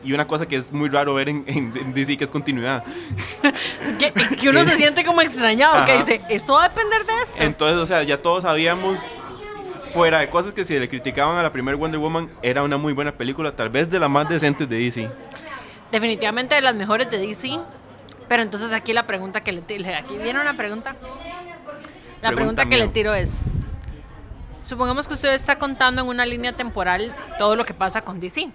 Y 0.06 0.12
una 0.12 0.26
cosa 0.26 0.46
que 0.46 0.56
es 0.56 0.70
muy 0.70 0.90
raro 0.90 1.14
ver 1.14 1.30
en, 1.30 1.44
en- 1.46 1.72
en 1.78 1.94
DC, 1.94 2.18
que 2.18 2.24
es 2.24 2.30
continuidad. 2.30 2.84
Que, 3.98 4.12
que 4.12 4.48
uno 4.50 4.62
se 4.64 4.76
siente 4.76 5.02
como 5.04 5.20
extrañado, 5.22 5.82
que 5.86 5.92
Ajá. 5.92 6.00
dice, 6.04 6.20
esto 6.28 6.54
va 6.54 6.64
a 6.64 6.68
depender 6.68 7.04
de 7.06 7.12
esto. 7.22 7.36
Entonces, 7.42 7.78
o 7.80 7.86
sea, 7.86 8.02
ya 8.02 8.20
todos 8.20 8.42
sabíamos, 8.42 9.00
fuera 9.94 10.18
de 10.18 10.28
cosas 10.28 10.52
que 10.52 10.64
si 10.64 10.76
le 10.76 10.88
criticaban 10.88 11.38
a 11.38 11.42
la 11.42 11.52
primera 11.52 11.76
Wonder 11.76 12.00
Woman, 12.00 12.28
era 12.42 12.64
una 12.64 12.76
muy 12.76 12.92
buena 12.92 13.12
película, 13.12 13.54
tal 13.54 13.70
vez 13.70 13.88
de 13.88 14.00
las 14.00 14.10
más 14.10 14.28
decentes 14.28 14.68
de 14.68 14.76
DC. 14.76 15.08
Definitivamente 15.92 16.56
de 16.56 16.60
las 16.60 16.74
mejores 16.74 17.08
de 17.08 17.18
DC. 17.18 17.60
Pero 18.28 18.42
entonces 18.42 18.72
aquí 18.72 18.92
la 18.92 19.06
pregunta 19.06 19.42
que 19.42 19.52
le 19.52 19.60
tiro, 19.60 19.88
aquí 19.96 20.16
viene 20.16 20.40
una 20.40 20.54
pregunta. 20.54 20.96
La 22.20 22.32
Pregunta 22.32 22.62
pregunta 22.62 22.66
que 22.66 22.76
le 22.78 22.88
tiro 22.88 23.14
es, 23.14 23.42
supongamos 24.62 25.06
que 25.06 25.14
usted 25.14 25.32
está 25.34 25.58
contando 25.58 26.02
en 26.02 26.08
una 26.08 26.26
línea 26.26 26.52
temporal 26.52 27.14
todo 27.38 27.54
lo 27.54 27.64
que 27.64 27.74
pasa 27.74 28.00
con 28.00 28.18
DC. 28.18 28.50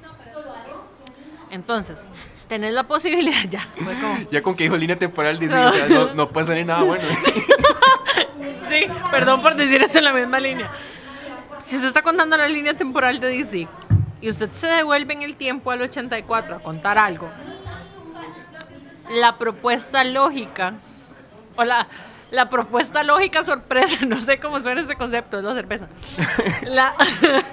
Entonces, 1.52 2.10
tenés 2.48 2.74
la 2.74 2.84
posibilidad, 2.84 3.44
ya, 3.50 3.66
como, 3.78 3.92
Ya 4.32 4.42
con 4.42 4.56
que 4.56 4.64
dijo 4.64 4.76
línea 4.76 4.98
temporal 4.98 5.40
DC, 5.40 5.56
o 5.56 5.72
sea, 5.72 5.88
no, 5.88 6.14
no 6.16 6.30
puede 6.30 6.48
salir 6.48 6.66
nada 6.66 6.84
bueno. 6.84 7.04
sí, 8.70 8.88
perdón 9.10 9.42
por 9.42 9.56
decir 9.56 9.82
eso 9.82 10.00
en 10.00 10.04
la 10.04 10.14
misma 10.14 10.40
línea. 10.40 10.70
Si 11.70 11.76
usted 11.76 11.90
está 11.90 12.02
contando 12.02 12.36
la 12.36 12.48
línea 12.48 12.74
temporal 12.74 13.20
de 13.20 13.30
DC 13.30 13.68
y 14.22 14.28
usted 14.28 14.52
se 14.54 14.66
devuelve 14.66 15.14
en 15.14 15.22
el 15.22 15.36
tiempo 15.36 15.70
al 15.70 15.84
84 15.84 16.56
a 16.56 16.60
contar 16.62 16.98
algo, 16.98 17.30
la 19.12 19.38
propuesta 19.38 20.04
lógica, 20.04 20.74
o 21.56 21.64
la, 21.64 21.88
la 22.32 22.50
propuesta 22.50 23.04
lógica 23.04 23.46
sorpresa, 23.46 24.04
no 24.08 24.20
sé 24.20 24.40
cómo 24.40 24.60
suena 24.62 24.82
ese 24.82 24.96
concepto, 24.96 25.38
es 25.38 25.44
la 25.44 25.54
cerveza. 25.54 25.88
La, 26.64 26.96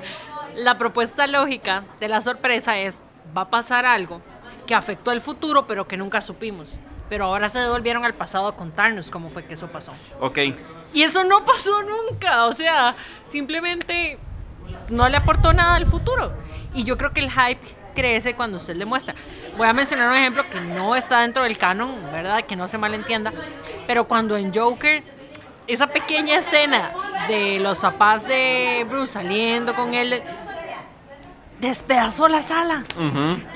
la 0.54 0.78
propuesta 0.78 1.26
lógica 1.26 1.84
de 2.00 2.08
la 2.08 2.22
sorpresa 2.22 2.78
es, 2.78 3.04
va 3.36 3.42
a 3.42 3.50
pasar 3.50 3.84
algo 3.84 4.22
que 4.66 4.74
afectó 4.74 5.10
al 5.10 5.20
futuro, 5.20 5.66
pero 5.66 5.86
que 5.86 5.98
nunca 5.98 6.22
supimos. 6.22 6.78
Pero 7.08 7.26
ahora 7.26 7.48
se 7.48 7.58
devolvieron 7.60 8.04
al 8.04 8.14
pasado 8.14 8.48
a 8.48 8.56
contarnos 8.56 9.10
cómo 9.10 9.30
fue 9.30 9.44
que 9.44 9.54
eso 9.54 9.68
pasó. 9.68 9.92
ok, 10.20 10.38
Y 10.92 11.02
eso 11.02 11.24
no 11.24 11.44
pasó 11.44 11.82
nunca, 11.82 12.46
o 12.46 12.52
sea, 12.52 12.96
simplemente 13.26 14.18
no 14.88 15.08
le 15.08 15.16
aportó 15.16 15.52
nada 15.52 15.76
al 15.76 15.86
futuro. 15.86 16.32
Y 16.74 16.84
yo 16.84 16.96
creo 16.96 17.10
que 17.10 17.20
el 17.20 17.30
hype 17.30 17.60
crece 17.94 18.34
cuando 18.34 18.58
usted 18.58 18.76
le 18.76 18.84
muestra. 18.84 19.14
Voy 19.56 19.66
a 19.66 19.72
mencionar 19.72 20.10
un 20.10 20.16
ejemplo 20.16 20.44
que 20.50 20.60
no 20.60 20.94
está 20.94 21.20
dentro 21.20 21.44
del 21.44 21.56
canon, 21.56 22.02
¿verdad? 22.12 22.44
Que 22.44 22.56
no 22.56 22.68
se 22.68 22.76
malentienda. 22.78 23.32
Pero 23.86 24.06
cuando 24.06 24.36
en 24.36 24.52
Joker 24.52 25.02
esa 25.66 25.86
pequeña 25.86 26.38
escena 26.38 26.92
de 27.28 27.58
los 27.58 27.80
papás 27.80 28.26
de 28.26 28.86
Bruce 28.88 29.14
saliendo 29.14 29.74
con 29.74 29.94
él 29.94 30.22
despedazó 31.60 32.28
la 32.28 32.42
sala. 32.42 32.84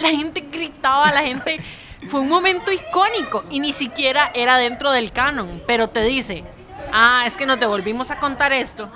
La 0.01 0.09
gente 0.09 0.47
gritaba, 0.51 1.13
la 1.13 1.23
gente... 1.23 1.61
Fue 2.09 2.21
un 2.21 2.29
momento 2.29 2.73
icónico 2.73 3.45
y 3.51 3.61
ni 3.61 3.73
siquiera 3.73 4.31
era 4.35 4.57
dentro 4.57 4.91
del 4.91 5.13
canon, 5.13 5.63
pero 5.67 5.89
te 5.89 6.03
dice, 6.03 6.45
ah, 6.93 7.23
es 7.27 7.37
que 7.37 7.47
nos 7.47 7.61
devolvimos 7.61 8.11
a 8.11 8.17
contar 8.19 8.53
esto 8.53 8.89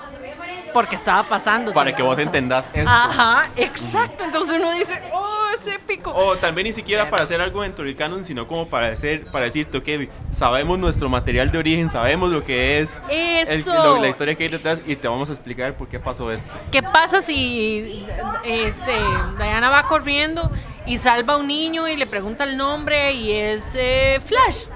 porque 0.73 0.96
estaba 0.96 1.23
pasando. 1.23 1.73
Para 1.73 1.94
que 1.94 2.02
vos 2.02 2.14
cosa". 2.16 2.23
entendás 2.23 2.64
esto. 2.75 2.90
Ajá, 2.90 3.49
exacto. 3.56 4.25
Entonces 4.25 4.58
uno 4.58 4.73
dice, 4.73 5.00
oh, 5.12 5.44
es 5.54 5.64
épico. 5.68 6.11
O 6.11 6.37
tal 6.37 6.52
vez 6.52 6.64
ni 6.64 6.73
siquiera 6.73 7.08
para 7.11 7.23
hacer 7.23 7.40
algo 7.40 7.62
dentro 7.62 7.84
del 7.84 7.94
canon, 7.94 8.25
sino 8.25 8.49
como 8.49 8.66
para, 8.66 8.88
hacer, 8.88 9.25
para 9.26 9.44
decirte, 9.44 9.78
ok, 9.78 10.11
sabemos 10.32 10.76
nuestro 10.80 11.08
material 11.08 11.52
de 11.52 11.58
origen, 11.58 11.88
sabemos 11.90 12.32
lo 12.32 12.42
que 12.42 12.80
es 12.80 13.00
el- 13.08 13.61
Eso. 13.61 13.73
lo- 13.73 14.00
la 14.00 14.08
historia 14.08 14.34
que 14.34 14.42
hay 14.44 14.49
detrás 14.49 14.80
y 14.84 14.96
te 14.96 15.06
vamos 15.06 15.30
a 15.30 15.32
explicar 15.32 15.75
por 15.76 15.87
qué 15.87 16.00
pasó 16.00 16.32
esto. 16.32 16.50
¿Qué 16.73 16.82
pasa 16.82 17.23
si 17.23 18.04
este, 18.44 18.94
Diana 19.38 19.70
va 19.70 19.84
corriendo 19.87 20.50
y 20.87 20.97
salva 20.99 21.35
a 21.35 21.37
un 21.38 21.47
niño 21.49 21.88
y 21.88 21.97
le 21.97 22.07
pregunta 22.07 22.45
el 22.45 22.57
nombre 22.57 23.12
y 23.12 23.33
es 23.33 23.75
eh, 23.75 24.21
Flash? 24.25 24.67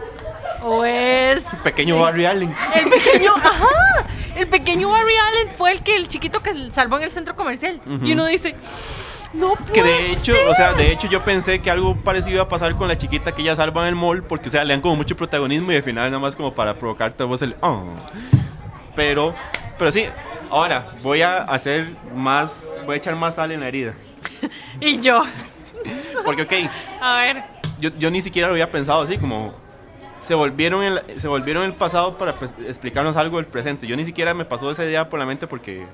O 0.63 0.85
es... 0.85 1.45
Pequeño 1.63 1.99
Barry 2.01 2.25
Allen. 2.27 2.55
El 2.75 2.89
pequeño, 2.91 3.33
ajá, 3.37 4.07
el 4.35 4.49
pequeño 4.49 4.89
Barry 4.91 5.15
Allen 5.17 5.49
fue 5.57 5.73
el 5.73 5.83
que 5.83 5.95
el 5.97 6.09
chiquito 6.09 6.41
que 6.41 6.73
salvó 6.73 6.97
en 6.97 7.05
el 7.05 7.11
centro 7.11 7.37
comercial. 7.37 7.81
Y 8.03 8.13
uno 8.13 8.27
dice, 8.27 8.57
no 9.35 9.55
puede 9.55 9.73
Que 9.73 9.83
de 9.83 10.13
hecho, 10.13 10.33
ser". 10.33 10.49
o 10.49 10.55
sea, 10.55 10.73
de 10.73 10.91
hecho 10.91 11.07
yo 11.09 11.23
pensé 11.25 11.61
que 11.61 11.71
algo 11.71 11.95
parecido 11.97 12.35
iba 12.35 12.43
a 12.43 12.49
pasar 12.49 12.75
con 12.75 12.89
la 12.89 12.99
chiquita 12.99 13.33
que 13.35 13.43
ella 13.43 13.55
salva 13.55 13.83
en 13.83 13.89
el 13.89 13.95
mall, 13.95 14.25
porque 14.25 14.49
o 14.49 14.51
sea, 14.51 14.65
le 14.65 14.73
dan 14.75 14.81
como 14.81 14.97
mucho 14.97 15.15
protagonismo 15.17 15.71
y 15.73 15.77
al 15.77 15.83
final 15.83 16.07
nada 16.07 16.19
más 16.19 16.35
como 16.35 16.53
para 16.55 16.75
provocarte 16.79 17.23
a 17.23 17.27
vos 17.27 17.41
el 17.43 17.55
oh. 17.61 17.85
Pero, 18.97 19.33
pero 19.79 19.93
sí, 19.93 20.07
ahora 20.51 20.93
voy 21.03 21.23
a 21.23 21.39
hacer 21.43 21.87
más, 22.17 22.65
voy 22.85 22.95
a 22.95 22.97
echar 22.99 23.15
más 23.15 23.37
sal 23.37 23.53
en 23.53 23.61
la 23.61 23.69
herida. 23.69 23.95
Y 24.81 25.01
yo, 25.01 25.23
Porque 26.25 26.43
ok, 26.43 26.53
a 27.01 27.17
ver, 27.17 27.43
yo, 27.81 27.91
yo 27.99 28.11
ni 28.11 28.23
siquiera 28.23 28.49
lo 28.49 28.55
había 28.55 28.71
pensado 28.71 29.03
así, 29.03 29.19
como 29.19 29.55
se 30.21 30.35
volvieron 30.35 30.83
el, 30.83 31.01
se 31.21 31.29
volvieron 31.29 31.63
el 31.65 31.75
pasado 31.75 32.19
para 32.19 32.35
pues, 32.35 32.53
explicarnos 32.67 33.17
algo 33.17 33.37
del 33.37 33.47
presente. 33.47 33.87
Yo 33.87 33.97
ni 33.97 34.05
siquiera 34.05 34.35
me 34.35 34.45
pasó 34.45 34.71
esa 34.71 34.85
idea 34.85 35.09
por 35.09 35.19
la 35.21 35.27
mente 35.27 35.47
porque 35.47 35.87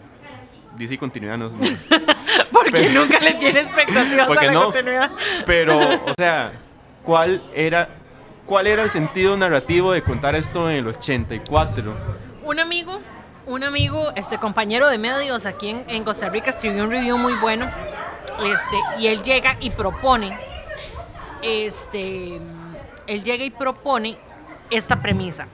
DC 0.77 0.99
continuidad 0.99 1.37
no, 1.39 1.51
no- 1.51 1.59
porque 2.53 2.71
Pero- 2.73 3.01
nunca 3.03 3.21
le 3.21 3.35
tiene 3.35 3.61
expectativas 3.61 4.29
a 4.31 4.35
la 4.45 4.53
no. 4.53 4.65
continuidad. 4.65 5.11
Pero, 5.47 5.79
o 6.07 6.15
sea, 6.17 6.53
¿cuál 7.03 7.43
era, 7.55 7.89
¿cuál 8.47 8.67
era 8.67 8.83
el 8.83 8.91
sentido 8.91 9.37
narrativo 9.37 9.93
de 9.93 10.03
contar 10.03 10.35
esto 10.35 10.71
en 10.71 10.77
el 10.79 10.87
84? 10.89 11.95
Un 12.45 12.61
amigo, 12.61 13.01
un 13.47 13.63
amigo, 13.63 14.11
este 14.17 14.39
compañero 14.39 14.89
de 14.89 14.97
medios 14.99 15.45
aquí 15.47 15.69
en, 15.69 15.85
en 15.89 16.03
Costa 16.03 16.29
Rica 16.31 16.49
escribió 16.51 16.85
un 16.85 16.91
review 16.91 17.19
muy 17.19 17.35
bueno. 17.35 17.67
Este, 18.43 18.77
y 18.99 19.07
él 19.07 19.23
llega 19.23 19.57
y 19.61 19.71
propone, 19.71 20.37
este, 21.43 22.37
él 23.07 23.23
llega 23.23 23.45
y 23.45 23.51
propone 23.51 24.19
esta 24.71 25.01
premisa. 25.01 25.47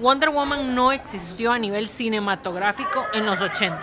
Wonder 0.00 0.30
Woman 0.30 0.74
no 0.74 0.92
existió 0.92 1.52
a 1.52 1.58
nivel 1.58 1.88
cinematográfico 1.88 3.04
en 3.12 3.26
los 3.26 3.40
80s. 3.40 3.78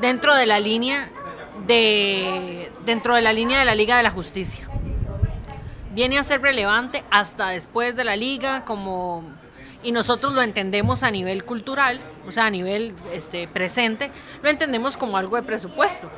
Dentro 0.00 0.34
de 0.34 0.46
la 0.46 0.58
línea 0.58 1.08
de 1.66 2.72
dentro 2.84 3.14
de 3.14 3.20
la 3.20 3.32
línea 3.32 3.58
de 3.58 3.64
la 3.64 3.74
Liga 3.74 3.96
de 3.96 4.02
la 4.02 4.10
Justicia. 4.10 4.66
Viene 5.92 6.18
a 6.18 6.22
ser 6.22 6.40
relevante 6.40 7.04
hasta 7.10 7.48
después 7.48 7.96
de 7.96 8.04
la 8.04 8.16
liga 8.16 8.64
como 8.64 9.24
y 9.82 9.92
nosotros 9.92 10.34
lo 10.34 10.42
entendemos 10.42 11.02
a 11.02 11.10
nivel 11.10 11.44
cultural, 11.44 11.98
o 12.26 12.32
sea, 12.32 12.46
a 12.46 12.50
nivel 12.50 12.94
este, 13.12 13.48
presente, 13.48 14.10
lo 14.42 14.50
entendemos 14.50 14.96
como 14.96 15.16
algo 15.16 15.36
de 15.36 15.42
presupuesto. 15.42 16.10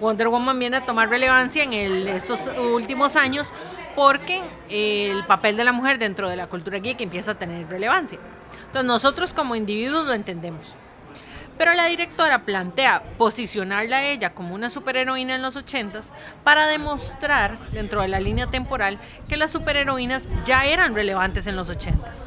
Wonder 0.00 0.28
Woman 0.28 0.58
viene 0.58 0.76
a 0.78 0.84
tomar 0.86 1.08
relevancia 1.08 1.62
en 1.62 1.72
el- 1.72 2.08
estos 2.08 2.50
últimos 2.58 3.16
años 3.16 3.52
porque 3.96 4.42
el 4.68 5.24
papel 5.26 5.56
de 5.56 5.64
la 5.64 5.72
mujer 5.72 5.98
dentro 5.98 6.28
de 6.28 6.36
la 6.36 6.46
cultura 6.46 6.78
geek 6.78 7.00
empieza 7.00 7.32
a 7.32 7.34
tener 7.34 7.68
relevancia. 7.68 8.18
Entonces 8.66 8.84
nosotros 8.84 9.32
como 9.32 9.56
individuos 9.56 10.06
lo 10.06 10.12
entendemos. 10.14 10.76
Pero 11.58 11.74
la 11.74 11.86
directora 11.86 12.38
plantea 12.42 13.02
posicionarla 13.18 13.98
a 13.98 14.02
ella 14.04 14.32
como 14.32 14.54
una 14.54 14.70
superheroína 14.70 15.34
en 15.34 15.42
los 15.42 15.56
80s 15.56 16.10
para 16.42 16.66
demostrar, 16.66 17.58
dentro 17.72 18.00
de 18.00 18.08
la 18.08 18.18
línea 18.18 18.46
temporal, 18.46 18.98
que 19.28 19.36
las 19.36 19.50
superheroínas 19.50 20.26
ya 20.46 20.64
eran 20.64 20.94
relevantes 20.94 21.46
en 21.46 21.56
los 21.56 21.68
80s. 21.68 22.24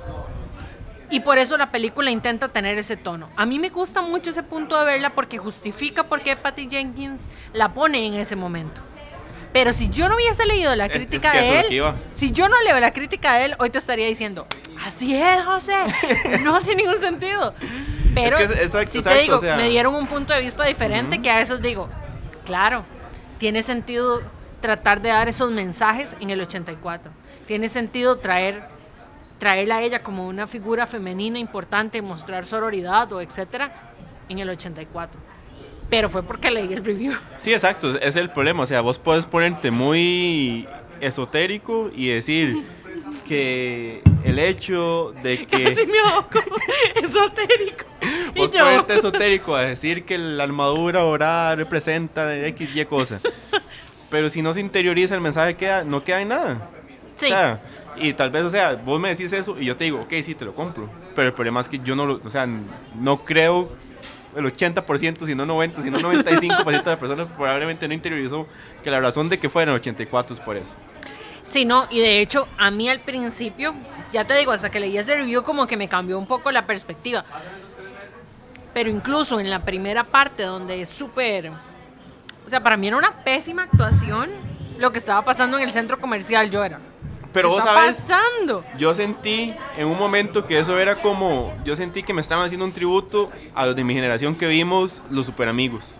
Y 1.14 1.20
por 1.20 1.38
eso 1.38 1.58
la 1.58 1.70
película 1.70 2.10
intenta 2.10 2.48
tener 2.48 2.76
ese 2.80 2.98
tono. 2.98 3.30
A 3.36 3.46
mí 3.46 3.60
me 3.60 3.70
gusta 3.70 4.02
mucho 4.02 4.32
ese 4.32 4.42
punto 4.42 4.78
de 4.80 4.84
verla 4.84 5.12
porque 5.12 5.38
justifica 5.38 6.04
por 6.04 6.22
qué 6.22 6.36
Patty 6.36 6.68
Jenkins 6.68 7.30
la 7.54 7.70
pone 7.72 8.08
en 8.08 8.16
ese 8.16 8.36
momento. 8.36 8.82
Pero 9.52 9.74
si 9.74 9.90
yo 9.90 10.10
no 10.10 10.16
hubiese 10.16 10.44
leído 10.48 10.76
la 10.76 10.90
crítica 10.90 11.28
es 11.28 11.34
que 11.34 11.40
eso 11.60 11.70
de 11.70 11.78
él, 11.78 11.94
si 12.12 12.32
yo 12.32 12.50
no 12.50 12.60
leo 12.64 12.80
la 12.80 12.92
crítica 12.92 13.36
de 13.36 13.46
él, 13.46 13.56
hoy 13.60 13.70
te 13.70 13.78
estaría 13.78 14.08
diciendo, 14.08 14.48
así 14.84 15.16
es, 15.16 15.44
José, 15.44 15.76
no 16.42 16.60
tiene 16.62 16.82
ningún 16.84 17.00
sentido. 17.00 17.54
Pero 18.16 18.38
Es 18.40 18.48
que 18.48 18.54
es- 18.56 18.60
exacto, 18.62 18.90
si 18.92 18.98
exacto, 18.98 19.18
te 19.20 19.24
digo, 19.24 19.38
o 19.38 19.40
sea- 19.40 19.56
me 19.58 19.70
dieron 19.70 19.94
un 19.94 20.08
punto 20.08 20.34
de 20.34 20.42
vista 20.42 20.64
diferente 20.64 21.22
que 21.22 21.30
a 21.30 21.38
veces 21.38 21.62
digo, 21.62 21.88
claro, 22.44 22.84
tiene 23.38 23.62
sentido 23.62 24.24
tratar 24.62 25.00
de 25.00 25.10
dar 25.10 25.30
esos 25.30 25.52
mensajes 25.52 26.16
en 26.20 26.32
el 26.32 26.42
84. 26.42 27.12
Tiene 27.46 27.68
sentido 27.68 28.18
traer 28.18 28.73
traerla 29.44 29.76
a 29.76 29.82
ella 29.82 30.02
como 30.02 30.26
una 30.26 30.48
figura 30.48 30.88
femenina 30.88 31.38
importante, 31.38 32.02
mostrar 32.02 32.46
sororidad 32.46 33.12
o 33.12 33.20
etcétera 33.20 33.74
en 34.30 34.40
el 34.40 34.50
84. 34.50 35.20
Pero 35.90 36.10
fue 36.10 36.24
porque 36.24 36.50
leí 36.50 36.72
el 36.72 36.86
review. 36.86 37.12
Sí, 37.38 37.52
exacto, 37.52 38.00
es 38.00 38.16
el 38.16 38.30
problema. 38.30 38.64
O 38.64 38.66
sea, 38.66 38.80
vos 38.80 39.00
puedes 39.00 39.26
ponerte 39.26 39.70
muy 39.70 40.66
esotérico 41.02 41.92
y 41.94 42.08
decir 42.08 42.56
que 43.28 44.02
el 44.24 44.40
hecho 44.40 45.14
de 45.22 45.46
que... 45.46 45.66
Casi 45.66 45.88
me 45.88 46.00
ahogo, 46.00 46.40
esotérico. 47.04 47.84
Y 48.36 48.40
Vos 48.40 48.52
yo, 48.54 48.64
ponerte 48.64 48.96
esotérico 48.96 49.58
a 49.58 49.64
decir 49.64 50.06
que 50.06 50.18
la 50.18 50.46
armadura 50.46 51.02
dorada 51.02 51.54
representa 51.58 52.34
X, 52.48 52.74
Y 52.74 52.86
cosa. 52.86 53.20
Pero 54.10 54.30
si 54.30 54.42
no 54.42 54.54
se 54.54 54.62
interioriza 54.62 55.16
el 55.16 55.22
mensaje, 55.22 55.58
queda, 55.58 55.84
no 55.84 56.02
queda 56.02 56.22
en 56.22 56.30
nada. 56.30 56.70
sí, 57.18 57.26
O 57.26 57.28
sea, 57.28 57.60
y 57.98 58.14
tal 58.14 58.30
vez, 58.30 58.44
o 58.44 58.50
sea, 58.50 58.76
vos 58.76 59.00
me 59.00 59.10
decís 59.10 59.32
eso 59.34 59.58
y 59.60 59.66
yo 59.66 59.78
te 59.78 59.86
digo, 59.86 60.02
ok, 60.02 60.14
sí, 60.24 60.36
te 60.36 60.46
lo 60.46 60.54
compro. 60.54 60.90
Pero 61.16 61.28
el 61.28 61.34
problema 61.34 61.62
es 61.62 61.70
que 61.70 61.80
yo 61.80 61.96
no 61.96 62.06
lo, 62.06 62.20
o 62.24 62.30
sea, 62.30 62.48
no 62.48 63.24
creo 63.24 63.70
el 64.36 64.46
80%, 64.46 65.26
si 65.26 65.36
no 65.36 65.46
90%, 65.46 65.84
si 65.84 65.92
no 65.92 66.00
95% 66.00 66.84
de 66.84 66.98
personas 66.98 67.30
probablemente 67.30 67.88
no 67.88 67.94
interiorizó 67.94 68.48
que 68.84 68.90
la 68.90 69.00
razón 69.00 69.30
de 69.30 69.40
que 69.40 69.50
fuera 69.50 69.72
el 69.72 69.78
84 69.78 70.36
es 70.36 70.40
por 70.40 70.58
eso. 70.58 70.74
Sí, 71.44 71.66
no, 71.66 71.88
y 71.92 72.00
de 72.00 72.20
hecho, 72.20 72.48
a 72.58 72.72
mí 72.72 72.90
al 72.90 73.02
principio, 73.02 73.74
ya 74.12 74.26
te 74.26 74.34
digo, 74.36 74.52
hasta 74.52 74.72
que 74.72 74.80
leí 74.80 74.98
ese 74.98 75.16
review, 75.16 75.44
como 75.44 75.68
que 75.68 75.78
me 75.78 75.90
cambió 75.90 76.18
un 76.18 76.26
poco 76.26 76.52
la 76.52 76.66
perspectiva. 76.66 77.26
Pero 78.74 78.90
incluso 78.90 79.40
en 79.40 79.50
la 79.50 79.64
primera 79.64 80.04
parte, 80.04 80.44
donde 80.44 80.82
es 80.82 80.90
súper. 80.90 81.52
O 82.46 82.50
sea, 82.50 82.64
para 82.64 82.76
mí 82.78 82.88
era 82.88 82.98
una 82.98 83.12
pésima 83.12 83.64
actuación 83.64 84.30
lo 84.80 84.92
que 84.92 85.00
estaba 85.00 85.24
pasando 85.24 85.58
en 85.58 85.64
el 85.64 85.72
centro 85.72 86.00
comercial. 86.00 86.50
Yo 86.50 86.64
era. 86.64 86.80
Pero 87.34 87.50
¿qué 87.50 87.56
vos 87.56 87.60
está 87.60 87.74
sabes, 87.74 88.02
pasando? 88.02 88.64
yo 88.78 88.94
sentí 88.94 89.54
en 89.78 89.88
un 89.88 89.98
momento 89.98 90.46
que 90.46 90.60
eso 90.60 90.78
era 90.78 90.96
como, 90.96 91.54
yo 91.66 91.76
sentí 91.76 92.04
que 92.04 92.14
me 92.14 92.22
estaban 92.22 92.46
haciendo 92.46 92.66
un 92.66 92.72
tributo 92.72 93.32
a 93.56 93.66
los 93.66 93.76
de 93.76 93.84
mi 93.84 93.94
generación 93.94 94.36
que 94.36 94.48
vimos 94.48 95.02
los 95.10 95.26
super 95.26 95.48
amigos. 95.48 95.92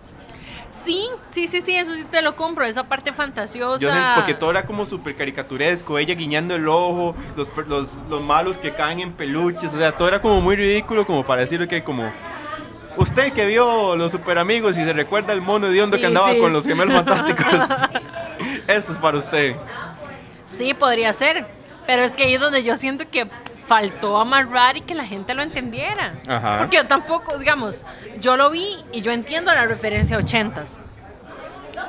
Sí, 0.70 1.08
sí, 1.30 1.46
sí, 1.46 1.60
sí, 1.60 1.76
eso 1.76 1.94
sí 1.94 2.04
te 2.04 2.20
lo 2.20 2.34
compro, 2.34 2.64
esa 2.64 2.84
parte 2.84 3.12
fantasiosa. 3.12 3.80
Yo 3.80 3.90
sé, 3.90 3.98
porque 4.16 4.34
todo 4.34 4.50
era 4.50 4.66
como 4.66 4.84
súper 4.86 5.14
caricaturesco, 5.14 5.98
ella 5.98 6.14
guiñando 6.14 6.54
el 6.54 6.68
ojo, 6.68 7.14
los, 7.36 7.48
los, 7.68 7.94
los 8.10 8.22
malos 8.22 8.58
que 8.58 8.72
caen 8.72 9.00
en 9.00 9.12
peluches, 9.12 9.72
o 9.72 9.78
sea, 9.78 9.92
todo 9.92 10.08
era 10.08 10.20
como 10.20 10.40
muy 10.40 10.56
ridículo 10.56 11.06
como 11.06 11.24
para 11.24 11.42
decir 11.42 11.66
que 11.68 11.82
como... 11.82 12.10
Usted 12.96 13.32
que 13.32 13.44
vio 13.46 13.96
los 13.96 14.12
super 14.12 14.38
amigos 14.38 14.78
y 14.78 14.84
se 14.84 14.92
recuerda 14.92 15.32
el 15.32 15.40
mono 15.40 15.68
de 15.68 15.82
hondo 15.82 15.98
que 15.98 16.06
andaba 16.06 16.32
sí, 16.32 16.38
con 16.38 16.50
sí. 16.50 16.54
los 16.54 16.64
gemelos 16.64 16.94
fantásticos. 16.94 17.44
Eso 18.68 18.92
es 18.92 18.98
para 19.00 19.18
usted. 19.18 19.56
Sí, 20.46 20.74
podría 20.74 21.12
ser. 21.12 21.46
Pero 21.86 22.02
es 22.02 22.12
que 22.12 22.24
ahí 22.24 22.34
es 22.34 22.40
donde 22.40 22.62
yo 22.62 22.76
siento 22.76 23.04
que 23.10 23.28
faltó 23.66 24.18
amarrar 24.18 24.76
y 24.76 24.80
que 24.80 24.94
la 24.94 25.04
gente 25.04 25.34
lo 25.34 25.42
entendiera. 25.42 26.14
Ajá. 26.26 26.58
Porque 26.58 26.76
yo 26.76 26.86
tampoco, 26.86 27.38
digamos, 27.38 27.84
yo 28.20 28.36
lo 28.36 28.50
vi 28.50 28.66
y 28.92 29.02
yo 29.02 29.12
entiendo 29.12 29.54
la 29.54 29.66
referencia 29.66 30.16
a 30.16 30.20
ochentas. 30.20 30.78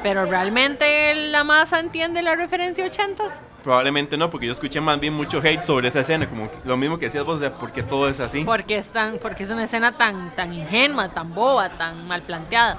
Pero 0.03 0.25
realmente 0.25 1.13
la 1.31 1.43
masa 1.43 1.79
entiende 1.79 2.21
la 2.21 2.35
referencia 2.35 2.83
a 2.83 2.87
ochentas. 2.87 3.31
Probablemente 3.63 4.15
no, 4.15 4.29
porque 4.29 4.45
yo 4.45 4.51
escuché 4.51 4.79
más 4.79 4.99
bien 4.99 5.13
mucho 5.13 5.39
hate 5.39 5.61
sobre 5.61 5.87
esa 5.87 6.01
escena, 6.01 6.29
como 6.29 6.49
lo 6.65 6.77
mismo 6.77 6.99
que 6.99 7.05
decías 7.05 7.25
vos, 7.25 7.37
o 7.37 7.39
sea, 7.39 7.57
porque 7.57 7.81
todo 7.81 8.07
es 8.07 8.19
así. 8.19 8.43
Porque 8.43 8.77
es, 8.77 8.91
tan, 8.91 9.17
porque 9.17 9.41
es 9.41 9.49
una 9.49 9.63
escena 9.63 9.91
tan, 9.91 10.35
tan 10.35 10.53
ingenua, 10.53 11.09
tan 11.09 11.33
boba, 11.33 11.69
tan 11.69 12.07
mal 12.07 12.21
planteada. 12.21 12.77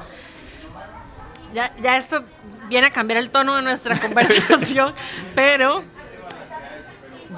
Ya, 1.54 1.74
ya 1.82 1.96
esto 1.96 2.22
viene 2.68 2.88
a 2.88 2.90
cambiar 2.90 3.18
el 3.18 3.30
tono 3.30 3.56
de 3.56 3.62
nuestra 3.62 3.98
conversación, 4.00 4.92
pero 5.34 5.82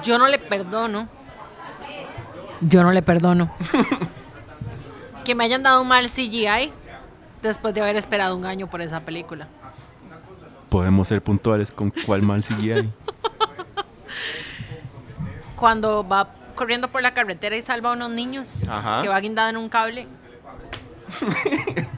yo 0.03 0.17
no 0.17 0.27
le 0.27 0.39
perdono 0.39 1.07
Yo 2.61 2.83
no 2.83 2.91
le 2.91 3.01
perdono. 3.01 3.49
que 5.25 5.35
me 5.35 5.43
hayan 5.43 5.63
dado 5.63 5.81
un 5.81 5.87
mal 5.87 6.07
CGI 6.09 6.71
después 7.41 7.73
de 7.73 7.81
haber 7.81 7.95
esperado 7.95 8.35
un 8.35 8.45
año 8.45 8.67
por 8.67 8.81
esa 8.81 9.01
película. 9.01 9.47
Podemos 10.69 11.07
ser 11.07 11.21
puntuales 11.21 11.71
con 11.71 11.91
cuál 11.91 12.21
mal 12.21 12.43
CGI. 12.43 12.89
Cuando 15.55 16.07
va 16.07 16.29
corriendo 16.55 16.87
por 16.87 17.01
la 17.01 17.13
carretera 17.13 17.55
y 17.55 17.61
salva 17.61 17.91
a 17.91 17.93
unos 17.93 18.11
niños 18.11 18.63
Ajá. 18.67 19.01
que 19.01 19.07
va 19.07 19.19
guindado 19.19 19.49
en 19.49 19.57
un 19.57 19.69
cable. 19.69 20.07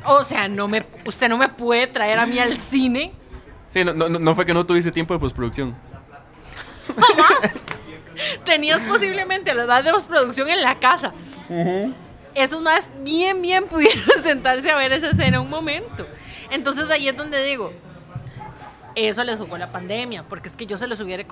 O 0.06 0.24
sea, 0.24 0.48
no 0.48 0.68
me, 0.68 0.86
usted 1.06 1.30
no 1.30 1.38
me 1.38 1.50
puede 1.50 1.88
traer 1.88 2.20
a 2.20 2.25
mí 2.25 2.39
al 2.39 2.58
cine. 2.58 3.12
Sí, 3.70 3.84
no, 3.84 3.94
no, 3.94 4.10
no 4.10 4.36
fue 4.36 4.46
que 4.46 4.53
no 4.53 4.65
tuviste 4.65 4.91
tiempo 4.91 5.13
de 5.13 5.20
postproducción. 5.20 5.75
Tenías 8.46 8.86
posiblemente 8.86 9.53
la 9.53 9.63
edad 9.63 9.84
de 9.84 9.91
postproducción 9.91 10.50
en 10.50 10.62
la 10.62 10.75
casa. 10.75 11.13
Esos 12.34 12.62
más 12.62 12.89
bien, 13.01 13.41
bien 13.41 13.65
pudieron 13.65 14.03
sentarse 14.24 14.72
a 14.72 14.75
ver 14.75 14.94
esa 14.94 15.10
escena 15.10 15.39
un 15.39 15.50
momento. 15.50 16.06
Entonces 16.50 16.89
ahí 16.89 17.08
es 17.08 17.15
donde 17.15 17.44
digo, 17.44 17.74
eso 18.95 19.24
les 19.24 19.39
jugó 19.39 19.57
la 19.57 19.71
pandemia, 19.71 20.24
porque 20.24 20.50
es 20.50 20.55
que 20.55 20.65
yo 20.65 20.77
se 20.77 20.88
los 20.88 21.00
hubiera... 21.01 21.24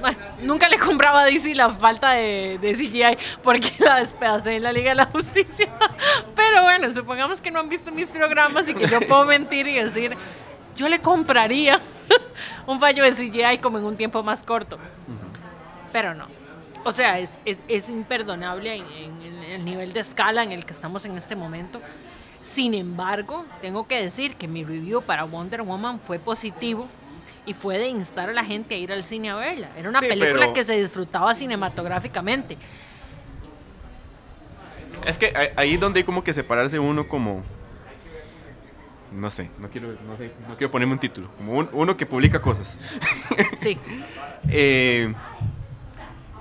Bueno, 0.00 0.18
nunca 0.42 0.68
le 0.68 0.78
compraba 0.78 1.20
a 1.22 1.24
DC 1.24 1.54
la 1.54 1.70
falta 1.70 2.12
de, 2.12 2.58
CGI 2.60 3.16
porque 3.42 3.72
la 3.78 3.96
despedacé 3.96 4.56
en 4.56 4.62
la 4.64 4.72
Liga 4.72 4.90
de 4.90 4.96
la 4.96 5.06
Justicia. 5.06 5.68
Pero 6.34 6.62
bueno, 6.62 6.90
supongamos 6.90 7.40
que 7.40 7.50
no 7.50 7.60
han 7.60 7.68
visto 7.68 7.92
mis 7.92 8.10
programas 8.10 8.68
y 8.68 8.74
que 8.74 8.86
yo 8.88 9.00
puedo 9.00 9.24
mentir 9.24 9.66
y 9.68 9.74
decir, 9.74 10.16
yo 10.74 10.88
le 10.88 11.00
compraría 11.00 11.80
un 12.66 12.80
fallo 12.80 13.04
de 13.04 13.12
CGI 13.12 13.58
como 13.58 13.78
en 13.78 13.84
un 13.84 13.96
tiempo 13.96 14.22
más 14.22 14.42
corto. 14.42 14.78
Pero 15.92 16.14
no. 16.14 16.26
O 16.84 16.92
sea, 16.92 17.18
es, 17.18 17.38
es, 17.44 17.88
imperdonable 17.88 18.74
en- 18.76 19.22
en 19.22 19.42
el 19.44 19.64
nivel 19.64 19.92
de 19.92 20.00
escala 20.00 20.42
en 20.42 20.52
el 20.52 20.64
que 20.64 20.72
estamos 20.72 21.04
en 21.04 21.16
este 21.16 21.34
momento. 21.34 21.80
Sin 22.46 22.74
embargo, 22.74 23.44
tengo 23.60 23.88
que 23.88 24.00
decir 24.00 24.36
que 24.36 24.46
mi 24.46 24.62
review 24.64 25.02
para 25.02 25.24
Wonder 25.24 25.62
Woman 25.62 25.98
fue 25.98 26.20
positivo 26.20 26.86
y 27.44 27.54
fue 27.54 27.76
de 27.76 27.88
instar 27.88 28.30
a 28.30 28.32
la 28.32 28.44
gente 28.44 28.76
a 28.76 28.78
ir 28.78 28.92
al 28.92 29.02
cine 29.02 29.30
a 29.30 29.34
verla. 29.34 29.68
Era 29.76 29.88
una 29.88 29.98
Sí, 29.98 30.06
película 30.06 30.38
pero- 30.42 30.52
que 30.52 30.62
se 30.62 30.74
disfrutaba 30.80 31.34
cinematográficamente. 31.34 32.56
Es 35.04 35.18
que 35.18 35.32
ahí- 35.36 35.48
ahí 35.56 35.74
es 35.74 35.80
donde 35.80 35.98
hay 36.00 36.04
como 36.04 36.22
que 36.22 36.32
separarse 36.32 36.78
uno 36.78 37.06
como... 37.08 37.42
No 39.12 39.28
sé, 39.30 39.50
no 39.58 39.68
quiero, 39.68 39.88
no 40.06 40.16
sé, 40.16 40.30
no 40.48 40.56
quiero 40.56 40.70
ponerme 40.70 40.94
un 40.94 41.00
título. 41.00 41.28
Como 41.38 41.52
un- 41.54 41.68
uno 41.72 41.96
que 41.96 42.06
publica 42.06 42.40
cosas. 42.40 42.78
Sí, 43.58 43.76
Eh, 44.48 45.12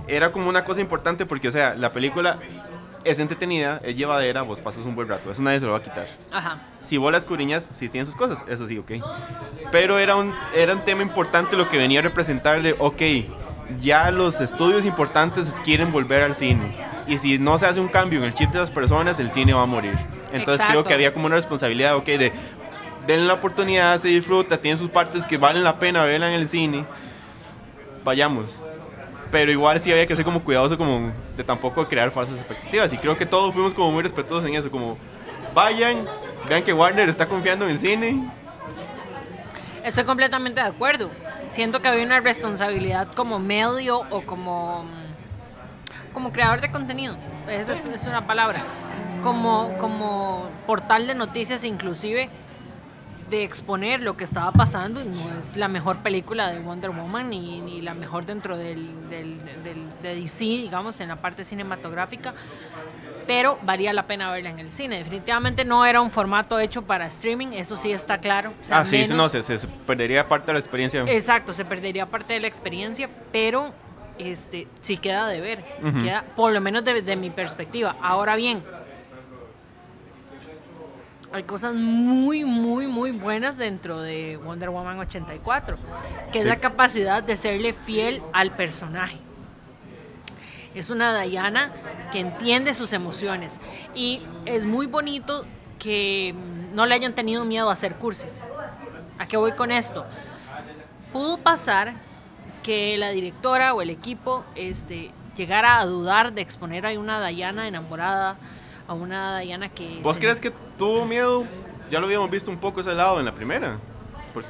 era 0.08 0.32
como 0.32 0.48
una 0.50 0.64
cosa 0.64 0.80
importante 0.82 1.26
porque, 1.26 1.48
o 1.48 1.52
sea, 1.52 1.74
la 1.74 1.92
película 1.92 2.38
es 3.06 3.20
entretenida, 3.20 3.80
es 3.84 3.96
llevadera, 3.96 4.42
vos 4.42 4.60
pasas 4.60 4.86
un 4.86 4.96
buen 4.96 5.08
rato. 5.08 5.32
Eso 5.32 5.42
nadie 5.42 5.60
se 5.60 5.66
lo 5.66 5.72
va 5.72 5.78
a 5.78 5.82
quitar. 5.82 6.08
ajá. 6.32 6.60
Si 6.80 6.98
vos 6.98 7.12
la 7.12 7.18
escudriñas, 7.18 7.70
sí 7.74 7.90
tienen 7.90 8.06
sus 8.06 8.16
cosas, 8.16 8.44
eso 8.48 8.68
sí, 8.68 8.78
ok. 8.78 8.92
Pero 9.72 9.98
era 9.98 10.16
un, 10.16 10.34
era 10.56 10.74
un 10.74 10.82
tema 10.82 11.02
importante 11.02 11.56
lo 11.56 11.70
que 11.70 11.78
venía 11.78 12.00
a 12.00 12.04
representar 12.04 12.62
de, 12.62 12.76
ok, 12.78 13.02
ya 13.80 14.12
los 14.12 14.42
estudios 14.42 14.86
importantes 14.86 15.54
quieren 15.64 15.92
volver 15.92 16.24
al 16.24 16.36
cine. 16.36 16.72
Y 17.08 17.18
si 17.18 17.40
no 17.40 17.58
se 17.58 17.68
hace 17.68 17.80
un 17.80 17.88
cambio 17.88 18.20
en 18.20 18.26
el 18.26 18.34
chip 18.34 18.52
de 18.52 18.60
las 18.60 18.72
personas, 18.72 19.20
el 19.20 19.32
cine 19.32 19.54
va 19.54 19.64
a 19.64 19.68
morir. 19.68 19.96
Entonces 20.32 20.66
creo 20.68 20.84
que 20.84 20.94
había 20.94 21.14
como 21.14 21.28
una 21.28 21.36
responsabilidad, 21.36 21.96
ok, 21.96 22.06
de 22.06 22.32
denle 23.08 23.28
la 23.28 23.34
oportunidad, 23.34 24.00
se 24.00 24.08
disfruta, 24.10 24.58
tiene 24.58 24.78
sus 24.78 24.90
partes 24.90 25.26
que 25.26 25.38
valen 25.38 25.64
la 25.64 25.80
pena 25.80 26.04
verla 26.04 26.34
en 26.34 26.40
el 26.40 26.48
cine. 26.48 26.86
Vayamos. 28.04 28.64
Pero 29.32 29.52
igual 29.52 29.80
sí 29.80 29.92
había 29.92 30.06
que 30.06 30.16
ser 30.16 30.24
como 30.24 30.42
cuidadoso 30.42 30.78
como 30.78 31.12
de 31.36 31.44
tampoco 31.44 31.88
crear 31.88 32.12
falsas 32.12 32.38
expectativas. 32.38 32.94
Y 32.94 32.98
creo 32.98 33.18
que 33.18 33.26
todos 33.26 33.54
fuimos 33.54 33.74
como 33.74 33.92
muy 33.92 34.04
respetuosos 34.04 34.48
en 34.48 34.56
eso, 34.56 34.72
como 34.72 34.98
vayan, 35.54 35.98
vean 36.48 36.64
que 36.64 36.74
Warner 36.74 37.10
está 37.10 37.28
confiando 37.28 37.66
en 37.66 37.72
el 37.72 37.80
cine. 37.80 38.32
Estoy 39.84 40.04
completamente 40.04 40.62
de 40.62 40.68
acuerdo. 40.68 41.10
Siento 41.48 41.82
que 41.82 41.88
había 41.88 42.04
una 42.06 42.20
responsabilidad 42.20 43.08
como 43.14 43.40
medio 43.40 44.00
o 44.10 44.22
como, 44.26 44.86
como 46.14 46.32
creador 46.32 46.62
de 46.62 46.72
contenido. 46.72 47.16
Esa 47.48 47.74
es, 47.74 47.86
es 47.86 48.08
una 48.08 48.26
palabra. 48.26 48.60
Como, 49.22 49.76
como 49.80 50.48
portal 50.68 51.08
de 51.08 51.16
noticias 51.16 51.64
inclusive 51.64 52.30
de 53.36 53.44
exponer 53.44 54.02
lo 54.02 54.16
que 54.18 54.24
estaba 54.24 54.52
pasando. 54.52 55.04
No 55.04 55.38
es 55.38 55.56
la 55.58 55.68
mejor 55.68 55.98
película 55.98 56.50
de 56.50 56.60
Wonder 56.60 56.92
Woman 56.92 57.30
ni, 57.30 57.62
ni 57.62 57.82
la 57.82 57.94
mejor 57.94 58.26
dentro 58.26 58.58
del, 58.58 59.10
del- 59.10 59.38
del- 59.64 59.86
de 60.02 60.16
DC, 60.16 60.44
digamos, 60.46 61.00
en 61.00 61.10
la 61.10 61.16
parte 61.18 61.44
cinematográfica. 61.44 62.34
Pero 63.28 63.58
valía 63.64 63.92
la 63.92 64.04
pena 64.06 64.32
verla 64.32 64.52
en 64.52 64.60
el 64.60 64.72
cine. 64.72 65.00
Definitivamente 65.00 65.66
no 65.66 65.84
era 65.86 66.00
un 66.00 66.12
formato 66.12 66.60
hecho 66.60 66.84
para 66.84 67.08
streaming, 67.08 67.48
eso 67.54 67.76
sí 67.76 67.92
está 67.92 68.20
claro. 68.20 68.54
O 68.62 68.64
sea, 68.64 68.80
ah, 68.80 68.86
sí, 68.86 68.98
menos- 69.00 69.18
no, 69.18 69.30
se, 69.30 69.42
se 69.42 69.68
perdería 69.68 70.28
parte 70.28 70.48
de 70.48 70.54
la 70.54 70.60
experiencia. 70.60 71.02
Exacto, 71.08 71.52
se 71.52 71.66
perdería 71.66 72.06
parte 72.06 72.34
de 72.34 72.40
la 72.40 72.48
experiencia, 72.48 73.10
pero 73.32 73.74
este 74.20 74.68
sí 74.82 74.98
queda 74.98 75.28
de 75.28 75.42
ver, 75.42 75.64
queda, 76.04 76.24
por 76.36 76.54
lo 76.54 76.62
menos 76.62 76.84
desde 76.86 77.16
mi 77.16 77.32
perspectiva. 77.32 77.96
Ahora 78.02 78.36
bien, 78.36 78.64
hay 81.36 81.44
cosas 81.44 81.74
muy, 81.76 82.46
muy, 82.46 82.88
muy 82.88 83.12
buenas 83.12 83.58
dentro 83.58 84.00
de 84.00 84.38
Wonder 84.38 84.70
Woman 84.70 85.00
84, 85.00 85.78
que 86.32 86.38
es 86.38 86.44
Sí. 86.46 86.50
la 86.50 86.56
capacidad 86.60 87.22
de 87.22 87.36
serle 87.36 87.74
fiel 87.74 88.22
al 88.32 88.52
personaje. 88.56 89.18
Es 90.74 90.90
una 90.90 91.20
Diana 91.22 91.70
que 92.14 92.22
entiende 92.22 92.74
sus 92.74 92.94
emociones 92.94 93.60
y 93.94 94.22
es 94.46 94.66
muy 94.66 94.88
bonito 94.88 95.46
que 95.78 96.34
no 96.74 96.86
le 96.86 96.96
hayan 96.96 97.14
tenido 97.14 97.44
miedo 97.44 97.70
a 97.70 97.74
hacer 97.74 97.96
cursis. 97.96 98.46
¿A 99.20 99.26
qué 99.26 99.36
voy 99.36 99.52
con 99.52 99.72
esto? 99.72 100.06
Pudo 101.12 101.38
pasar 101.38 101.96
que 102.64 102.98
la 102.98 103.10
directora 103.10 103.74
o 103.74 103.82
el 103.82 103.90
equipo 103.90 104.46
este, 104.56 105.12
llegara 105.36 105.80
a 105.80 105.86
dudar 105.86 106.32
de 106.32 106.42
exponer 106.42 106.86
a 106.86 106.92
una 106.98 107.26
Diana 107.28 107.68
enamorada, 107.68 108.38
a 108.88 108.94
una 108.94 109.40
Diana 109.40 109.68
que... 109.68 110.00
¿Vos 110.02 110.18
crees 110.18 110.40
que 110.40 110.54
tuvo 110.78 111.06
miedo? 111.06 111.46
Ya 111.90 112.00
lo 112.00 112.06
habíamos 112.08 112.30
visto 112.30 112.50
un 112.52 112.58
poco 112.58 112.82
ese 112.82 112.94
lado 112.94 113.20
en 113.20 113.26
la 113.26 113.34
primera. 113.34 113.78
Porque- 114.34 114.50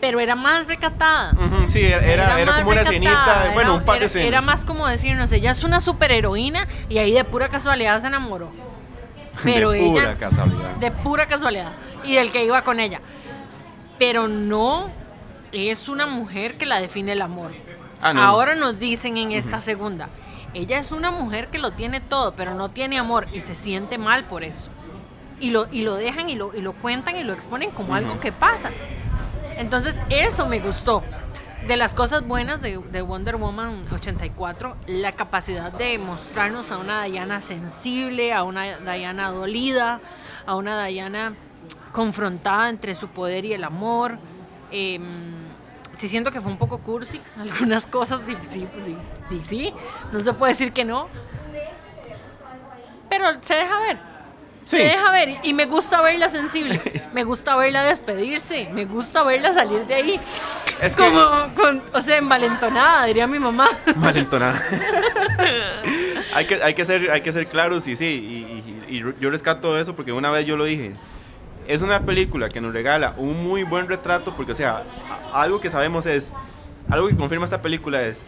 Pero 0.00 0.20
era 0.20 0.34
más 0.34 0.66
recatada. 0.66 1.32
Sí, 1.68 1.82
era, 1.84 2.06
era, 2.06 2.56
como 2.56 2.70
una 2.70 2.80
escenita, 2.82 3.50
bueno, 3.52 3.76
un 3.76 3.84
par 3.84 4.00
de 4.00 4.06
escenas. 4.06 4.26
Era 4.28 4.40
más 4.40 4.64
como 4.64 4.86
decirnos, 4.86 5.30
ella 5.32 5.50
es 5.50 5.62
una 5.62 5.80
superheroína 5.80 6.66
y 6.88 6.98
ahí 6.98 7.12
de 7.12 7.24
pura 7.24 7.48
casualidad 7.48 7.98
se 7.98 8.06
enamoró. 8.06 8.50
Pero 9.44 9.70
de 9.70 9.80
ella... 9.86 9.92
pura 9.92 10.16
casualidad. 10.16 10.70
De 10.76 10.90
pura 10.90 11.26
casualidad. 11.26 11.72
Y 12.04 12.14
del 12.14 12.30
que 12.32 12.44
iba 12.44 12.62
con 12.62 12.80
ella. 12.80 13.00
Pero 13.98 14.28
no 14.28 14.90
es 15.52 15.88
una 15.88 16.06
mujer 16.06 16.56
que 16.56 16.66
la 16.66 16.80
define 16.80 17.12
el 17.12 17.22
amor. 17.22 17.52
Ah, 18.00 18.14
no. 18.14 18.22
Ahora 18.22 18.54
nos 18.54 18.78
dicen 18.78 19.16
en 19.18 19.32
esta 19.32 19.60
segunda. 19.60 20.08
Ella 20.54 20.78
es 20.78 20.90
una 20.92 21.10
mujer 21.10 21.48
que 21.48 21.58
lo 21.58 21.72
tiene 21.72 22.00
todo, 22.00 22.34
pero 22.34 22.54
no 22.54 22.70
tiene 22.70 22.98
amor 22.98 23.28
y 23.32 23.40
se 23.40 23.54
siente 23.54 23.98
mal 23.98 24.24
por 24.24 24.42
eso. 24.42 24.70
Y 25.40 25.50
lo, 25.50 25.66
y 25.72 25.82
lo 25.82 25.94
dejan 25.94 26.28
y 26.28 26.36
lo, 26.36 26.54
y 26.54 26.60
lo 26.60 26.74
cuentan 26.74 27.16
y 27.16 27.24
lo 27.24 27.32
exponen 27.32 27.70
como 27.70 27.94
algo 27.94 28.20
que 28.20 28.30
pasa. 28.30 28.70
Entonces, 29.56 30.00
eso 30.10 30.46
me 30.46 30.60
gustó. 30.60 31.02
De 31.66 31.76
las 31.76 31.92
cosas 31.92 32.26
buenas 32.26 32.62
de, 32.62 32.78
de 32.78 33.02
Wonder 33.02 33.36
Woman 33.36 33.84
84, 33.92 34.76
la 34.86 35.12
capacidad 35.12 35.70
de 35.70 35.98
mostrarnos 35.98 36.70
a 36.72 36.78
una 36.78 37.04
Diana 37.04 37.40
sensible, 37.40 38.32
a 38.32 38.44
una 38.44 38.78
Diana 38.78 39.30
dolida, 39.30 40.00
a 40.46 40.56
una 40.56 40.84
Diana 40.86 41.34
confrontada 41.92 42.70
entre 42.70 42.94
su 42.94 43.08
poder 43.08 43.44
y 43.44 43.52
el 43.52 43.64
amor. 43.64 44.18
Em, 44.70 45.02
sí 45.96 46.08
siento 46.08 46.30
que 46.30 46.40
fue 46.40 46.50
un 46.50 46.58
poco 46.58 46.78
cursi, 46.78 47.20
algunas 47.38 47.86
cosas 47.86 48.22
sí, 48.24 48.36
sí, 48.42 48.66
pues 48.72 48.86
sí, 48.86 48.96
sí, 49.28 49.40
sí, 49.46 49.74
no 50.12 50.20
se 50.20 50.32
puede 50.32 50.52
decir 50.52 50.72
que 50.72 50.84
no. 50.84 51.08
Pero 53.08 53.26
se 53.42 53.54
deja 53.54 53.78
ver. 53.80 54.09
Sí. 54.70 54.76
Se 54.76 54.82
deja 54.84 55.10
ver 55.10 55.38
y 55.42 55.52
me 55.52 55.66
gusta 55.66 56.00
verla 56.00 56.28
sensible. 56.30 56.80
Me 57.12 57.24
gusta 57.24 57.56
verla 57.56 57.82
despedirse. 57.82 58.68
Me 58.72 58.84
gusta 58.84 59.24
verla 59.24 59.52
salir 59.52 59.80
de 59.86 59.94
ahí. 59.94 60.20
Es 60.80 60.94
que- 60.94 61.02
como, 61.02 61.52
con, 61.56 61.82
o 61.92 62.00
sea, 62.00 62.18
envalentonada, 62.18 63.04
diría 63.06 63.26
mi 63.26 63.40
mamá. 63.40 63.68
Malentonada. 63.96 64.54
hay, 66.34 66.46
que, 66.46 66.62
hay, 66.62 66.74
que 66.74 66.84
ser, 66.84 67.10
hay 67.10 67.20
que 67.22 67.32
ser 67.32 67.48
claros 67.48 67.88
y 67.88 67.96
sí, 67.96 68.04
y, 68.88 68.92
y- 68.92 68.96
y 68.98 69.04
yo 69.20 69.30
rescato 69.30 69.76
eso 69.78 69.96
porque 69.96 70.12
una 70.12 70.30
vez 70.30 70.46
yo 70.46 70.56
lo 70.56 70.64
dije. 70.64 70.92
Es 71.66 71.82
una 71.82 72.00
película 72.06 72.48
que 72.48 72.60
nos 72.60 72.72
regala 72.72 73.14
un 73.16 73.42
muy 73.44 73.64
buen 73.64 73.88
retrato 73.88 74.34
porque, 74.36 74.52
o 74.52 74.56
sea, 74.56 74.84
algo 75.32 75.60
que 75.60 75.68
sabemos 75.70 76.06
es, 76.06 76.32
algo 76.88 77.08
que 77.08 77.16
confirma 77.16 77.44
esta 77.44 77.60
película 77.62 78.02
es, 78.02 78.26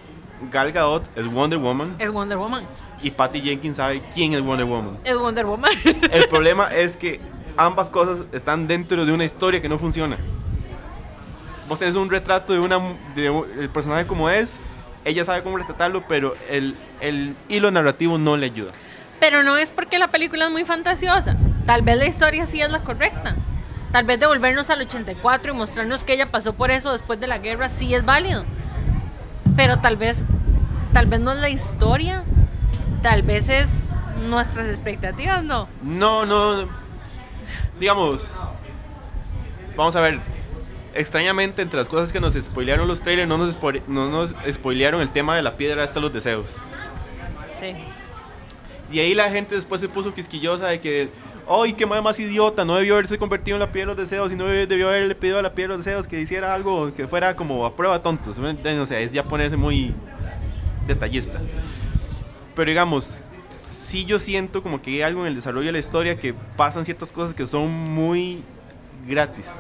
Gal 0.51 0.73
Gadot 0.73 1.05
es 1.17 1.27
Wonder 1.27 1.59
Woman 1.59 1.95
Es 1.99 2.11
Wonder 2.11 2.39
Woman. 2.39 2.65
y 3.03 3.11
Patty 3.11 3.41
Jenkins 3.41 3.77
sabe 3.77 4.03
quién 4.15 4.33
es 4.35 4.43
Wonder 4.43 4.67
Woman. 4.67 4.99
Es 5.05 5.17
Wonder 5.17 5.47
Woman. 5.47 5.73
El 6.13 6.29
problema 6.29 6.73
es 6.75 6.97
que 6.97 7.21
ambas 7.57 7.91
cosas 7.91 8.27
están 8.33 8.67
dentro 8.67 9.05
de 9.05 9.13
una 9.13 9.25
historia 9.25 9.61
que 9.61 9.69
no 9.69 9.79
funciona. 9.79 10.17
Vos 11.69 11.79
tenés 11.79 11.95
un 11.95 12.11
retrato 12.11 12.53
de 12.53 12.59
una 12.59 12.79
de 13.17 13.27
el 13.59 13.71
personaje 13.71 14.07
como 14.07 14.29
es 14.29 14.59
ella 15.05 15.25
sabe 15.25 15.43
cómo 15.43 15.59
retratarlo, 15.59 16.03
pero 16.09 16.35
el, 16.49 16.77
el 17.01 17.35
hilo 17.49 17.71
narrativo 17.71 18.19
no 18.19 18.37
le 18.37 18.47
ayuda. 18.47 18.71
Pero 19.19 19.43
no 19.43 19.57
es 19.57 19.71
porque 19.73 19.99
la 19.99 20.09
película 20.09 20.47
es 20.47 20.51
muy 20.53 20.65
fantasiosa. 20.65 21.37
Tal 21.67 21.83
vez 21.83 21.97
la 21.99 22.07
historia 22.07 22.47
sí 22.47 22.61
es 22.61 22.71
la 22.71 22.83
correcta. 22.85 23.35
Tal 23.91 24.05
vez 24.05 24.21
devolvernos 24.21 24.71
al 24.71 24.81
84 24.81 25.53
y 25.53 25.57
mostrarnos 25.57 26.05
que 26.05 26.15
ella 26.15 26.31
pasó 26.31 26.55
por 26.55 26.71
eso 26.71 26.93
después 26.93 27.21
de 27.21 27.27
la 27.27 27.39
guerra 27.39 27.69
sí 27.69 27.95
es 27.95 28.05
válido. 28.05 28.45
Pero 29.57 29.79
tal 29.81 29.97
vez, 29.97 30.25
tal 30.93 31.07
vez 31.07 31.21
no 31.21 31.33
es 31.33 31.41
la 31.41 31.49
historia. 31.49 32.23
Tal 33.03 33.23
vez 33.23 33.49
es 33.49 33.69
nuestras 34.29 34.67
expectativas, 34.69 35.43
¿no? 35.43 35.69
No, 35.83 36.25
no. 36.25 36.69
Digamos, 37.81 38.37
vamos 39.77 39.97
a 39.97 40.01
ver. 40.01 40.21
Extrañamente, 40.95 41.63
entre 41.63 41.79
las 41.79 41.89
cosas 41.89 42.13
que 42.13 42.21
nos 42.21 42.35
spoilearon 42.35 42.87
los 42.87 43.01
trailers, 43.01 43.27
no 43.27 43.39
nos, 43.39 43.59
spo- 43.59 43.81
no 43.89 44.11
nos 44.11 44.35
spoilearon 44.53 45.01
el 45.01 45.09
tema 45.09 45.35
de 45.35 45.41
la 45.43 45.57
piedra 45.57 45.83
hasta 45.83 46.01
los 46.01 46.13
deseos. 46.13 46.57
Sí. 47.59 47.75
Y 48.93 48.99
ahí 49.01 49.15
la 49.15 49.31
gente 49.31 49.55
después 49.55 49.81
se 49.81 49.89
puso 49.89 50.13
quisquillosa 50.13 50.67
de 50.67 50.81
que, 50.81 51.09
¡ay, 51.49 51.73
qué 51.73 51.87
madre 51.87 52.03
más 52.03 52.19
idiota! 52.19 52.65
No 52.65 52.77
debió 52.77 52.95
haberse 52.95 53.19
convertido 53.19 53.57
en 53.57 53.61
la 53.61 53.73
piedra 53.73 53.95
de 53.95 54.01
los 54.01 54.11
deseos 54.11 54.33
y 54.33 54.37
no 54.37 54.47
debió 54.47 54.89
haberle 54.89 55.15
pedido 55.15 55.39
a 55.39 55.43
la 55.43 55.53
piedra 55.53 55.73
de 55.73 55.79
los 55.79 55.85
deseos 55.85 56.09
que 56.09 56.21
hiciera 56.21 56.55
algo 56.55 56.93
que 56.95 57.07
fuera 57.09 57.37
como 57.37 57.65
a 57.67 57.75
prueba 57.75 58.01
tontos. 58.01 58.39
O 58.39 58.87
sea, 58.87 59.01
es 59.01 59.13
ya 59.13 59.25
ponerse 59.25 59.57
muy 59.57 59.95
detallista. 60.87 61.41
Pero 62.55 62.69
digamos, 62.69 63.21
sí 63.49 64.05
yo 64.05 64.19
siento 64.19 64.63
como 64.63 64.81
que 64.81 64.91
hay 64.91 65.03
algo 65.03 65.23
en 65.23 65.29
el 65.29 65.35
desarrollo 65.35 65.67
de 65.67 65.73
la 65.73 65.79
historia 65.79 66.19
que 66.19 66.35
pasan 66.57 66.85
ciertas 66.85 67.13
cosas 67.13 67.35
que 67.35 67.47
son 67.47 67.71
muy 67.71 68.43
gratis. 69.07 69.51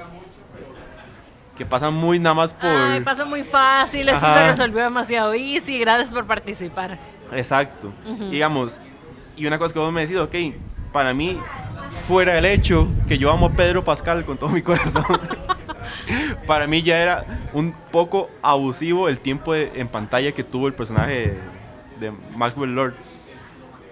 Que 1.57 1.67
pasan 1.67 1.93
muy 1.93 2.19
nada 2.19 2.35
más 2.35 2.55
por... 2.55 2.69
Ay, 2.69 3.01
pasa 3.01 3.25
muy 3.25 3.43
fácil, 3.43 4.09
esto 4.09 4.25
Ajá. 4.25 4.39
se 4.39 4.49
resolvió 4.49 4.83
demasiado 4.83 5.35
easy, 5.35 5.79
gracias 5.79 6.11
por 6.11 6.27
participar. 6.27 6.99
Exacto. 7.31 7.93
Digamos, 8.31 8.81
y 9.37 9.47
una 9.47 9.59
cosa 9.59 9.73
que 9.75 9.79
vos 9.79 9.93
me 9.93 10.01
decís, 10.03 10.17
ok, 10.17 10.35
para 10.93 11.13
mí, 11.15 11.39
fuera 12.07 12.37
el 12.39 12.45
hecho 12.45 12.89
que 13.07 13.19
yo 13.19 13.31
amo 13.31 13.47
a 13.47 13.51
Pedro 13.53 13.85
Pascal 13.85 14.25
con 14.25 14.37
todo 14.39 14.51
mi 14.51 14.63
corazón, 14.63 15.05
para 16.47 16.67
mí 16.67 16.83
ya 16.83 16.99
era 16.99 17.25
un 17.53 17.73
poco 17.91 18.31
abusivo 18.43 19.09
el 19.09 19.21
tiempo 19.21 19.53
de- 19.53 19.73
en 19.77 19.89
pantalla 19.89 20.33
que 20.33 20.43
tuvo 20.45 20.67
el 20.67 20.75
personaje 20.75 21.39
de, 22.01 22.09
de 22.09 22.13
Maxwell 22.37 22.75
Lord. 22.75 22.95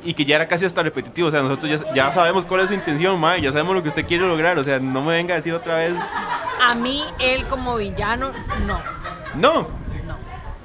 Y 0.03 0.15
que 0.15 0.25
ya 0.25 0.37
era 0.37 0.49
casi 0.49 0.65
hasta 0.65 0.83
repetitivo, 0.83 1.29
o 1.29 1.31
sea, 1.31 1.43
nosotros 1.43 1.71
ya, 1.85 1.93
ya 1.95 2.11
sabemos 2.13 2.47
cuál 2.47 2.63
es 2.63 2.69
su 2.69 2.75
intención, 2.75 3.21
mae, 3.21 3.43
ya 3.43 3.53
sabemos 3.53 3.75
lo 3.75 3.83
que 3.83 3.89
usted 3.91 4.07
quiere 4.07 4.27
lograr, 4.27 4.59
o 4.59 4.65
sea, 4.65 4.81
no 4.81 5.03
me 5.03 5.13
venga 5.13 5.35
a 5.35 5.37
decir 5.37 5.53
otra 5.53 5.77
vez, 5.77 5.95
A 6.63 6.75
mí, 6.75 7.05
él 7.19 7.47
como 7.49 7.77
villano, 7.77 8.33
no. 8.67 8.81
no, 9.35 9.53
No. 9.53 9.81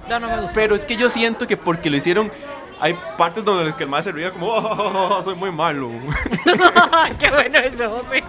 No, 0.07 0.19
no 0.19 0.27
me 0.29 0.37
gusta. 0.41 0.51
Pero 0.53 0.75
es 0.75 0.85
que 0.85 0.95
yo 0.95 1.09
siento 1.09 1.47
que 1.47 1.57
porque 1.57 1.89
lo 1.89 1.97
hicieron, 1.97 2.31
hay 2.79 2.95
partes 3.17 3.43
donde 3.43 3.65
el 3.65 3.75
que 3.75 3.85
más 3.85 4.03
se 4.03 4.11
ría 4.11 4.31
como, 4.31 4.47
"Oh, 4.47 5.21
soy 5.23 5.35
muy 5.35 5.51
malo. 5.51 5.89
Qué 7.19 7.29
bueno 7.31 7.59
eso, 7.59 7.97
José. 7.97 8.23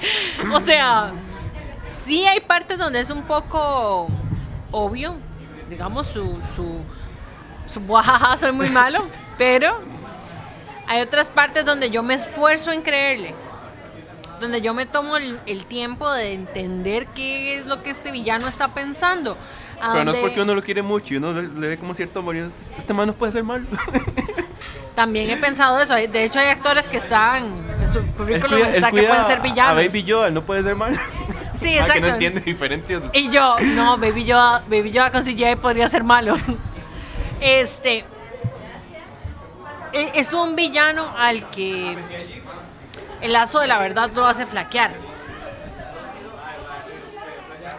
O 0.52 0.60
sea, 0.60 1.10
sí 1.84 2.26
hay 2.26 2.40
partes 2.40 2.78
donde 2.78 3.00
es 3.00 3.10
un 3.10 3.22
poco 3.22 4.08
obvio, 4.70 5.14
digamos, 5.68 6.06
su, 6.06 6.38
su, 6.54 6.80
su 7.72 7.80
"Buajaja, 7.80 8.36
soy 8.36 8.52
muy 8.52 8.68
malo, 8.70 9.04
pero 9.38 9.78
hay 10.86 11.00
otras 11.00 11.30
partes 11.30 11.64
donde 11.64 11.90
yo 11.90 12.02
me 12.02 12.14
esfuerzo 12.14 12.70
en 12.70 12.82
creerle, 12.82 13.34
donde 14.40 14.60
yo 14.60 14.74
me 14.74 14.86
tomo 14.86 15.16
el, 15.16 15.40
el 15.46 15.64
tiempo 15.64 16.10
de 16.12 16.34
entender 16.34 17.06
qué 17.08 17.56
es 17.58 17.66
lo 17.66 17.82
que 17.82 17.90
este 17.90 18.12
villano 18.12 18.46
está 18.46 18.68
pensando. 18.68 19.36
Pero 19.92 20.04
no 20.04 20.10
es 20.12 20.16
porque 20.18 20.40
uno 20.40 20.54
lo 20.54 20.62
quiere 20.62 20.80
mucho 20.82 21.12
y 21.12 21.16
uno 21.18 21.34
le, 21.34 21.48
le 21.48 21.68
ve 21.68 21.78
como 21.78 21.92
cierto 21.92 22.20
amor 22.20 22.34
y 22.36 22.38
uno, 22.38 22.48
este, 22.48 22.64
este 22.78 22.94
man 22.94 23.08
no 23.08 23.12
puede 23.12 23.32
ser 23.32 23.44
malo. 23.44 23.66
También 24.96 25.28
he 25.30 25.36
pensado 25.36 25.78
eso. 25.78 25.94
De 25.94 26.24
hecho, 26.24 26.40
hay 26.40 26.48
actores 26.48 26.88
que 26.90 26.96
están 26.96 27.44
en 27.80 27.92
su 27.92 28.04
currículum 28.14 28.58
cuida, 28.58 28.68
él 28.70 28.74
está 28.76 28.90
que 28.90 29.02
pueden 29.02 29.26
ser 29.26 29.38
a 29.38 29.42
villanos. 29.42 29.76
Baby 29.86 30.02
Yoda, 30.04 30.30
no 30.30 30.42
puede 30.42 30.62
ser 30.62 30.74
malo. 30.74 30.96
Sí, 31.54 31.72
exacto. 31.74 31.92
que 31.94 32.00
no 32.00 32.06
entiende 32.08 32.40
diferencias. 32.40 33.02
Y 33.12 33.28
yo, 33.30 33.56
no, 33.60 33.96
Baby 33.98 34.24
Yoda, 34.24 34.62
Baby 34.68 34.90
Yoda 34.90 35.10
con 35.10 35.22
CGI 35.22 35.56
podría 35.56 35.88
ser 35.88 36.02
malo. 36.02 36.34
Este. 37.40 38.04
e- 39.92 40.10
Es 40.14 40.32
un 40.32 40.56
villano 40.56 41.14
al 41.16 41.48
que 41.50 41.96
el 43.20 43.32
lazo 43.32 43.60
de 43.60 43.66
la 43.66 43.78
verdad 43.78 44.10
lo 44.14 44.26
hace 44.26 44.46
flaquear. 44.46 44.92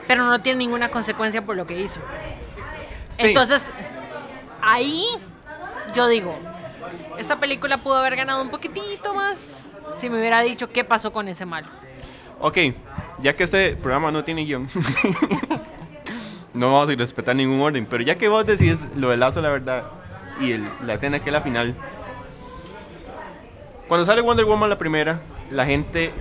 Pero 0.08 0.24
no 0.24 0.40
tiene 0.40 0.60
ninguna 0.60 0.90
consecuencia 0.90 1.44
por 1.44 1.56
lo 1.56 1.66
que 1.68 1.80
hizo. 1.80 2.00
Sí. 3.12 3.28
Entonces, 3.28 3.72
ahí 4.62 5.06
yo 5.94 6.08
digo, 6.08 6.36
esta 7.18 7.40
película 7.40 7.78
pudo 7.78 7.96
haber 7.96 8.16
ganado 8.16 8.42
un 8.42 8.50
poquitito 8.50 9.14
más 9.14 9.66
si 9.98 10.10
me 10.10 10.20
hubiera 10.20 10.42
dicho 10.42 10.70
qué 10.70 10.84
pasó 10.84 11.12
con 11.12 11.28
ese 11.28 11.46
malo. 11.46 11.68
Ok, 12.40 12.58
ya 13.20 13.36
que 13.36 13.44
este 13.44 13.76
programa 13.76 14.12
no 14.12 14.24
tiene 14.24 14.44
guion, 14.46 14.68
no 16.54 16.74
vamos 16.74 16.90
a 16.90 16.96
respetar 16.96 17.36
ningún 17.36 17.60
orden, 17.62 17.86
pero 17.86 18.04
ya 18.04 18.18
que 18.18 18.28
vos 18.28 18.46
decís 18.46 18.78
lo 18.96 19.10
del 19.10 19.20
lazo 19.20 19.42
la 19.42 19.50
verdad 19.50 19.86
y 20.40 20.52
el- 20.52 20.70
la 20.86 20.94
escena 20.96 21.20
que 21.20 21.30
es 21.30 21.34
la 21.34 21.42
final, 21.42 21.76
cuando 23.88 24.06
sale 24.06 24.22
Wonder 24.22 24.46
Woman 24.46 24.70
la 24.70 24.78
primera, 24.78 25.20
la 25.50 25.66
gente, 25.66 26.12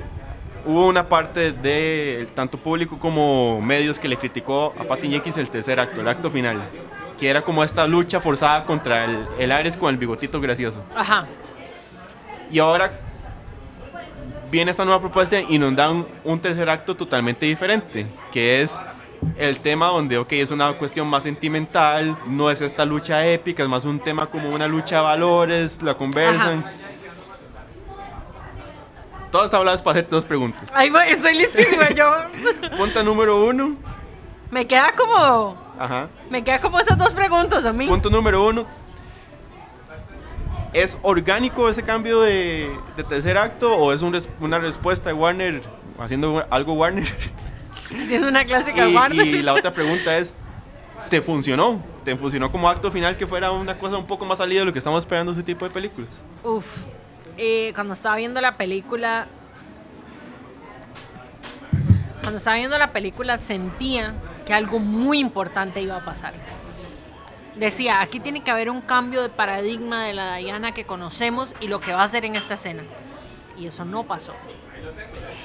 hubo 0.65 0.87
una 0.87 1.09
parte 1.09 1.53
de 1.53 2.29
tanto 2.35 2.59
público 2.59 2.99
como 2.99 3.61
medios 3.61 3.99
que 3.99 4.09
le 4.09 4.17
criticó 4.17 4.73
a 4.79 4.85
Patty 4.85 5.09
Jenkins 5.11 5.37
el 5.39 5.51
tercer 5.51 5.81
acto, 5.81 6.01
el 6.01 6.09
acto 6.09 6.31
final, 6.31 6.63
que 7.19 7.29
era 7.29 7.43
como 7.43 7.65
esta 7.65 7.87
lucha 7.87 8.21
forzada 8.21 8.65
contra 8.65 9.05
el, 9.05 9.27
el 9.39 9.53
Ares 9.53 9.77
con 9.77 9.91
el 9.91 9.97
bigotito 9.97 10.41
gracioso. 10.41 10.83
Ajá. 10.95 11.27
Y 12.51 12.59
ahora 12.59 12.93
viene 14.51 14.71
esta 14.71 14.85
nueva 14.85 15.01
propuesta 15.01 15.41
y 15.41 15.59
nos 15.59 15.75
dan 15.75 16.07
un 16.25 16.41
tercer 16.41 16.69
acto 16.69 16.95
totalmente 16.97 17.47
diferente, 17.47 18.07
que 18.33 18.63
es 18.63 18.79
el 19.39 19.59
tema 19.61 19.89
donde, 19.89 20.19
ok, 20.19 20.33
es 20.33 20.51
una 20.51 20.73
cuestión 20.75 21.09
más 21.09 21.25
sentimental, 21.25 22.17
no 22.27 22.51
es 22.51 22.61
esta 22.61 22.85
lucha 22.85 23.27
épica, 23.27 23.63
es 23.63 23.69
más 23.69 23.85
un 23.85 23.99
tema 23.99 24.27
como 24.27 24.51
una 24.51 24.69
lucha 24.69 24.97
de 24.97 25.03
valores, 25.03 25.83
la 25.83 25.95
conversan. 25.95 26.65
Está 29.45 29.59
hablado 29.59 29.77
es 29.77 29.83
para 29.83 29.93
hacerte 29.99 30.15
dos 30.15 30.25
preguntas. 30.25 30.73
Voy, 30.73 31.09
estoy 31.09 31.37
listísima 31.37 31.91
yo. 31.91 32.11
Punta 32.77 33.03
número 33.03 33.45
uno, 33.45 33.77
Me 34.51 34.67
queda 34.67 34.93
como. 34.97 35.66
Ajá. 35.79 36.09
Me 36.31 36.43
queda 36.45 36.61
como 36.61 36.79
esas 36.81 36.97
dos 36.99 37.15
preguntas 37.15 37.65
a 37.65 37.73
mí. 37.73 37.87
Punto 37.87 38.11
número 38.11 38.45
uno. 38.47 38.65
¿Es 40.73 40.99
orgánico 41.03 41.69
ese 41.71 41.83
cambio 41.83 42.21
de, 42.21 42.71
de 42.97 43.05
tercer 43.05 43.39
acto 43.39 43.75
o 43.77 43.93
es 43.93 44.03
un 44.03 44.13
res- 44.13 44.29
una 44.41 44.59
respuesta 44.59 45.09
de 45.09 45.15
Warner 45.15 45.63
haciendo 45.99 46.45
algo 46.51 46.75
Warner? 46.75 47.07
Haciendo 48.03 48.27
una 48.29 48.45
clásica 48.45 48.87
y, 48.89 48.95
Warner. 48.95 49.27
y 49.27 49.43
la 49.43 49.55
otra 49.55 49.73
pregunta 49.73 50.19
es, 50.19 50.35
¿te 51.09 51.23
funcionó? 51.23 51.81
¿Te 52.05 52.17
funcionó 52.17 52.51
como 52.51 52.69
acto 52.69 52.91
final 52.91 53.17
que 53.17 53.27
fuera 53.27 53.53
una 53.53 53.79
cosa 53.79 53.97
un 53.97 54.07
poco 54.07 54.25
más 54.27 54.39
salida 54.39 54.61
de 54.61 54.67
lo 54.67 54.73
que 54.73 54.81
estamos 54.81 55.03
esperando 55.05 55.33
ese 55.33 55.43
tipo 55.45 55.65
de 55.65 55.71
películas? 55.71 56.11
Uf. 56.43 56.83
eh, 57.39 57.71
cuando 57.75 57.93
estaba 57.95 58.17
viendo 58.17 58.41
la 58.41 58.57
película. 58.57 59.29
Cuando 62.21 62.39
estaba 62.39 62.57
viendo 62.57 62.77
la 62.77 62.93
película 62.93 63.39
sentía 63.39 64.15
que 64.47 64.55
algo 64.55 64.79
muy 64.79 65.19
importante 65.19 65.81
iba 65.83 65.97
a 65.97 66.05
pasar. 66.05 66.33
Decía, 67.57 68.01
aquí 68.01 68.21
tiene 68.21 68.43
que 68.43 68.51
haber 68.51 68.69
un 68.71 68.81
cambio 68.83 69.23
de 69.23 69.29
paradigma 69.31 70.05
de 70.05 70.13
la 70.15 70.37
Diana 70.37 70.73
que 70.73 70.85
conocemos 70.85 71.55
y 71.61 71.69
lo 71.69 71.81
que 71.81 71.93
va 71.93 72.03
a 72.03 72.05
hacer 72.05 72.25
en 72.25 72.37
esta 72.37 72.55
escena. 72.55 72.83
Y 73.59 73.67
eso 73.67 73.85
no 73.85 74.05
pasó. 74.05 74.33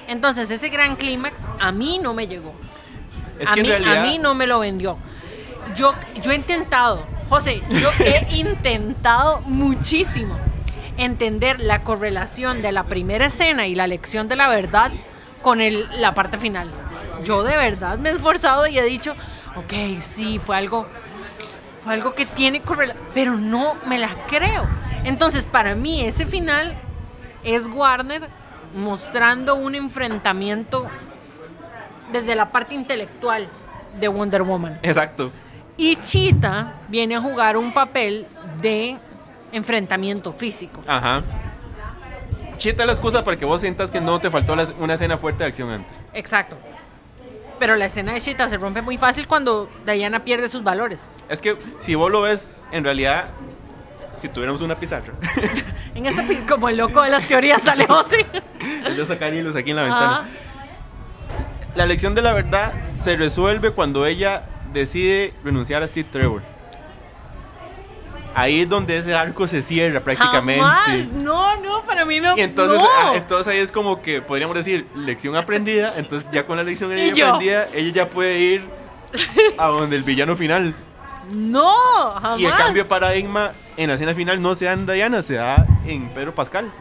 Entonces, 0.08 0.52
ese 0.52 0.68
gran 0.70 0.98
clímax 0.98 1.48
a 1.60 1.72
mí 1.72 2.00
no 2.00 2.14
me 2.14 2.28
llegó. 2.28 2.54
Es 3.40 3.50
a, 3.50 3.54
que 3.54 3.62
mí, 3.64 3.70
realidad- 3.70 3.98
a 4.04 4.08
mí 4.08 4.20
no 4.20 4.36
me 4.36 4.46
lo 4.46 4.60
vendió. 4.60 4.98
Yo, 5.76 5.94
yo 6.22 6.32
he 6.32 6.36
intentado, 6.36 7.06
José, 7.30 7.62
yo 7.70 7.90
he 8.00 8.36
intentado 8.36 9.40
muchísimo 9.46 10.36
entender 10.98 11.62
la 11.62 11.84
correlación 11.84 12.62
de 12.62 12.74
la 12.74 12.84
primera 12.84 13.28
escena 13.28 13.68
y 13.68 13.76
la 13.76 13.88
lección 13.88 14.28
de 14.28 14.36
la 14.36 14.50
verdad 14.50 14.92
con 15.42 15.62
el- 15.62 15.88
la 16.02 16.14
parte 16.14 16.38
final. 16.38 16.70
Yo 17.24 17.44
de 17.44 17.56
verdad 17.56 17.98
me 17.98 18.10
he 18.10 18.14
esforzado 18.14 18.68
y 18.68 18.78
he 18.78 18.84
dicho, 18.84 19.14
ok, 19.56 20.00
sí, 20.00 20.40
fue 20.40 20.58
algo, 20.58 20.88
fue 21.84 21.94
algo 21.94 22.14
que 22.14 22.26
tiene 22.26 22.62
correlación, 22.62 23.04
pero 23.14 23.36
no 23.36 23.76
me 23.88 23.98
la 23.98 24.10
creo. 24.28 24.68
Entonces, 25.04 25.48
para 25.48 25.76
mí, 25.76 26.02
ese 26.02 26.26
final 26.26 26.74
es 27.44 27.68
Warner 27.68 28.30
mostrando 28.76 29.56
un 29.56 29.76
enfrentamiento 29.76 30.88
desde 32.12 32.36
la 32.36 32.52
parte 32.52 32.76
intelectual 32.76 33.48
de 34.00 34.08
Wonder 34.08 34.44
Woman. 34.44 34.80
Exacto. 34.84 35.32
Y 35.78 35.96
Cheetah 35.96 36.76
viene 36.88 37.16
a 37.16 37.22
jugar 37.22 37.58
un 37.58 37.74
papel 37.74 38.28
de 38.62 38.98
enfrentamiento 39.52 40.32
físico. 40.32 40.82
Ajá. 40.86 41.24
Chita 42.58 42.86
la 42.86 42.92
excusa 42.92 43.24
para 43.24 43.38
que 43.38 43.46
vos 43.46 43.62
sientas 43.62 43.90
que 43.90 44.00
no 44.00 44.20
te 44.20 44.30
faltó 44.30 44.56
una 44.80 44.94
escena 44.94 45.18
fuerte 45.18 45.44
de 45.44 45.50
acción 45.50 45.72
antes. 45.72 46.06
Exacto. 46.14 46.56
Pero 47.62 47.76
la 47.76 47.86
escena 47.86 48.14
de 48.14 48.20
Cheetah 48.20 48.50
se 48.50 48.58
rompe 48.58 48.82
muy 48.82 48.98
fácil 48.98 49.28
cuando 49.28 49.70
Diana 49.86 50.24
pierde 50.24 50.50
sus 50.50 50.64
valores. 50.64 51.12
Es 51.30 51.42
que 51.44 51.56
si 51.80 51.94
vos 51.94 52.12
lo 52.12 52.22
ves, 52.24 52.54
en 52.72 52.84
realidad, 52.84 53.30
si 54.18 54.30
tuviéramos 54.30 54.64
una 54.64 54.80
pizarra, 54.80 55.14
En 55.94 56.08
este, 56.08 56.24
pi- 56.24 56.38
como 56.50 56.70
el 56.70 56.78
loco 56.78 57.04
de 57.04 57.12
las 57.12 57.28
teorías 57.28 57.62
sale 57.62 57.86
José. 57.86 58.26
yo 58.98 59.06
sacaría 59.06 59.42
hilos 59.42 59.56
aquí 59.56 59.70
en 59.70 59.76
la 59.76 59.84
Ajá. 59.86 59.94
ventana. 60.22 60.30
La 61.76 61.86
lección 61.86 62.16
de 62.16 62.24
la 62.24 62.34
verdad 62.34 62.74
se 62.90 63.16
resuelve 63.16 63.70
cuando 63.70 64.08
ella 64.08 64.46
decide 64.74 65.32
renunciar 65.44 65.84
a 65.84 65.88
Steve 65.88 66.10
Trevor. 66.12 66.42
Ahí 68.34 68.62
es 68.62 68.70
donde 68.70 68.98
ese 68.98 69.14
arco 69.14 69.46
se 69.48 69.62
cierra 69.62 70.00
prácticamente. 70.00 70.62
Jamás. 70.62 71.08
No, 71.10 71.58
no, 71.58 71.84
para 71.84 72.06
mí 72.06 72.20
no. 72.20 72.38
Y 72.38 72.42
entonces, 72.42 72.78
no. 72.78 72.88
ah, 72.98 73.12
entonces 73.16 73.48
ahí 73.48 73.60
es 73.60 73.72
como 73.72 74.02
que 74.02 74.22
podríamos 74.22 74.56
decir 74.56 74.88
lección 74.96 75.36
aprendida. 75.36 75.94
Entonces 75.98 76.30
ya 76.32 76.46
con 76.46 76.58
la 76.58 76.64
lección 76.64 76.92
yo. 77.16 77.28
aprendida, 77.28 77.68
ella 77.74 77.92
ya 77.92 78.10
puede 78.10 78.40
ir 78.40 78.64
a 79.58 79.68
donde 79.68 79.98
el 79.98 80.04
villano 80.04 80.36
final. 80.36 80.74
No, 81.32 82.14
jamás. 82.22 82.40
Y 82.40 82.46
el 82.46 82.56
cambio 82.56 82.84
de 82.84 82.90
paradigma 82.90 83.52
en 83.78 83.90
la 83.90 83.96
escena 83.96 84.14
final 84.16 84.42
no 84.42 84.56
se 84.56 84.66
da 84.66 84.74
en 84.74 84.86
Diana, 84.86 85.22
se 85.22 85.36
da 85.36 85.66
en 85.86 86.10
Pedro 86.10 86.34
Pascal. 86.34 86.72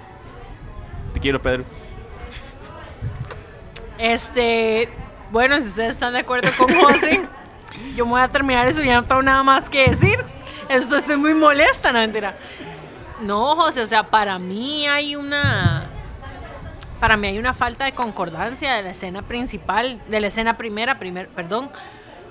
Te 1.12 1.20
quiero, 1.20 1.40
Pedro. 1.40 1.64
Este, 3.98 4.88
bueno, 5.30 5.60
si 5.60 5.68
ustedes 5.68 5.90
están 5.90 6.12
de 6.12 6.20
acuerdo 6.20 6.48
con 6.56 6.74
José, 6.74 7.22
yo 7.96 8.06
me 8.06 8.12
voy 8.12 8.20
a 8.20 8.28
terminar 8.28 8.66
eso, 8.66 8.82
ya 8.82 9.00
no 9.00 9.06
tengo 9.06 9.22
nada 9.22 9.42
más 9.42 9.68
que 9.68 9.90
decir. 9.90 10.18
Esto 10.70 10.98
estoy 10.98 11.16
muy 11.16 11.34
molesta, 11.34 11.90
no 11.90 11.98
mentira. 11.98 12.36
No, 13.20 13.56
José, 13.56 13.82
o 13.82 13.86
sea, 13.86 14.04
para 14.04 14.38
mí 14.38 14.86
hay 14.86 15.16
una 15.16 15.82
para 17.00 17.16
mí 17.16 17.26
hay 17.26 17.40
una 17.40 17.54
falta 17.54 17.86
de 17.86 17.92
concordancia 17.92 18.74
de 18.74 18.82
la 18.82 18.90
escena 18.90 19.22
principal, 19.22 20.00
de 20.06 20.20
la 20.20 20.28
escena 20.28 20.56
primera, 20.56 21.00
primer, 21.00 21.26
perdón, 21.26 21.70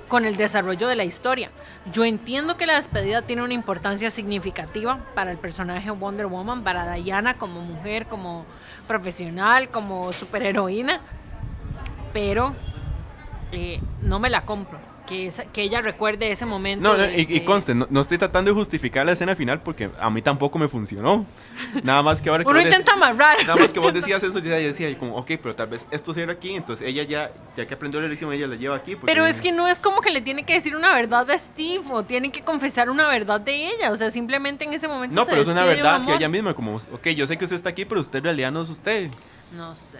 con 0.08 0.23
el 0.23 0.38
desarrollo 0.38 0.88
de 0.88 0.95
la 0.95 1.04
historia. 1.04 1.52
Yo 1.91 2.06
entiendo 2.06 2.56
que 2.56 2.65
la 2.65 2.75
despedida 2.75 3.23
tiene 3.23 3.43
una 3.43 3.54
importancia 3.54 4.10
significativa 4.10 4.99
para 5.15 5.32
el 5.32 5.38
personaje 5.38 5.91
Wonder 5.91 6.28
Woman, 6.28 6.63
para 6.63 6.93
Diana 6.93 7.34
como 7.34 7.60
mujer, 7.60 8.06
como 8.06 8.45
profesional, 8.88 9.67
como 9.67 10.13
superheroína, 10.13 11.02
pero 12.13 12.56
eh, 13.52 13.82
no 14.02 14.19
me 14.19 14.30
la 14.30 14.45
compro. 14.45 14.88
Que, 15.10 15.26
esa- 15.26 15.45
que 15.45 15.63
ella 15.63 15.82
recuerde 15.82 16.32
ese 16.32 16.45
momento. 16.45 16.84
No, 16.84 16.95
no, 16.95 17.02
de- 17.04 17.19
y, 17.22 17.36
y 17.38 17.39
conste, 17.43 17.74
no, 17.74 17.88
no 17.89 18.00
estoy 18.00 18.19
tratando 18.19 18.52
de 18.52 18.56
justificar 18.56 19.06
la 19.08 19.13
escena 19.13 19.36
final 19.36 19.62
porque 19.63 19.89
a 20.00 20.10
mí 20.12 20.22
tampoco 20.22 20.60
me 20.60 20.69
funcionó. 20.69 21.26
Nada 21.84 22.04
más 22.04 22.22
que 22.22 22.30
ahora 22.30 22.43
que 22.43 22.50
Uno 22.50 22.60
dec- 22.60 22.65
intenta 22.65 22.93
amarrar. 22.93 23.38
Nada 23.41 23.56
más 23.56 23.72
que 23.72 23.80
vos 23.80 23.91
decías 23.91 24.22
eso, 24.22 24.38
yo 24.38 24.52
decía 24.52 24.95
como, 25.00 25.15
ok, 25.15 25.32
pero 25.41 25.56
tal 25.56 25.67
vez 25.67 25.86
esto 25.89 26.13
cierra 26.13 26.34
aquí, 26.34 26.54
entonces 26.56 26.88
ella 26.88 27.02
ya, 27.04 27.32
ya 27.58 27.65
que 27.65 27.74
aprendió 27.74 28.00
la 28.02 28.08
lección, 28.08 28.32
ella 28.32 28.45
la 28.45 28.56
lleva 28.56 28.76
aquí. 28.76 28.95
porque- 28.95 29.08
Pero 29.12 29.26
es 29.26 29.41
que 29.41 29.52
no 29.52 29.67
es 29.67 29.80
como 29.80 30.02
que 30.02 30.12
le 30.12 30.22
tiene 30.22 30.43
que 30.43 30.54
decir 30.54 30.76
una 30.76 30.93
verdad 30.93 31.30
a 31.32 31.38
Steve 31.38 31.84
o 31.91 32.04
tiene 32.04 32.32
que 32.32 32.43
confesar 32.43 32.89
una 32.91 33.08
verdad 33.08 33.41
de 33.41 33.67
ella. 33.67 33.91
O 33.91 33.98
sea, 33.98 34.12
simplemente 34.12 34.63
en 34.65 34.74
ese 34.74 34.88
momento. 34.88 35.15
No, 35.15 35.26
se 35.26 35.32
pero 35.32 35.41
es 35.41 35.48
una 35.48 35.62
de 35.63 35.69
un 35.72 35.76
verdad 35.78 35.95
hacia 35.95 36.10
amor. 36.10 36.17
ella 36.22 36.30
misma, 36.30 36.54
como, 36.54 36.76
ok, 36.76 37.08
yo 37.15 37.26
sé 37.26 37.36
que 37.36 37.45
usted 37.45 37.56
está 37.56 37.69
aquí, 37.69 37.86
pero 37.86 38.00
usted 38.00 38.19
en 38.19 38.26
realidad 38.26 38.52
no 38.52 38.62
es 38.62 38.69
usted. 38.69 39.10
No 39.56 39.76
sé, 39.76 39.98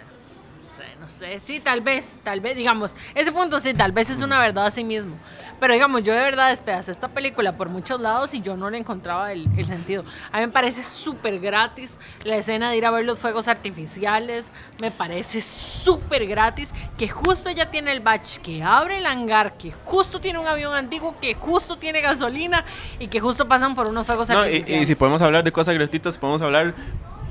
no 1.00 1.08
sé. 1.08 1.40
Sí, 1.42 1.60
tal 1.60 1.80
vez, 1.80 2.18
tal 2.22 2.40
vez, 2.40 2.56
digamos, 2.56 2.94
ese 3.14 3.32
punto 3.32 3.58
sí, 3.58 3.72
tal 3.74 3.92
vez 3.92 4.10
es 4.10 4.20
una 4.20 4.38
verdad 4.38 4.66
a 4.66 4.70
sí 4.70 4.84
mismo. 4.84 5.16
Pero 5.58 5.74
digamos, 5.74 6.02
yo 6.02 6.14
de 6.14 6.20
verdad 6.22 6.48
despedacé 6.48 6.90
esta 6.90 7.08
película 7.08 7.56
por 7.56 7.68
muchos 7.68 8.00
lados 8.00 8.32
y 8.32 8.40
yo 8.40 8.56
no 8.56 8.70
le 8.70 8.78
encontraba 8.78 9.30
el, 9.32 9.46
el 9.58 9.64
sentido. 9.66 10.04
A 10.32 10.38
mí 10.40 10.46
me 10.46 10.52
parece 10.52 10.82
súper 10.82 11.38
gratis 11.38 11.98
la 12.24 12.36
escena 12.36 12.70
de 12.70 12.78
ir 12.78 12.86
a 12.86 12.90
ver 12.90 13.04
los 13.04 13.18
fuegos 13.18 13.46
artificiales. 13.46 14.52
Me 14.80 14.90
parece 14.90 15.40
súper 15.42 16.26
gratis 16.26 16.72
que 16.96 17.08
justo 17.08 17.50
ella 17.50 17.70
tiene 17.70 17.92
el 17.92 18.00
batch, 18.00 18.38
que 18.38 18.62
abre 18.62 18.98
el 18.98 19.06
hangar, 19.06 19.54
que 19.58 19.70
justo 19.84 20.18
tiene 20.20 20.38
un 20.38 20.46
avión 20.46 20.74
antiguo, 20.74 21.14
que 21.20 21.34
justo 21.34 21.76
tiene 21.76 22.00
gasolina 22.00 22.64
y 22.98 23.08
que 23.08 23.20
justo 23.20 23.46
pasan 23.46 23.74
por 23.74 23.86
unos 23.88 24.06
fuegos 24.06 24.28
No, 24.30 24.36
y, 24.44 24.48
artificiales. 24.48 24.82
y 24.82 24.86
si 24.86 24.94
podemos 24.94 25.20
hablar 25.20 25.44
de 25.44 25.52
cosas 25.52 25.74
gratuitas, 25.74 26.16
podemos 26.16 26.40
hablar 26.40 26.72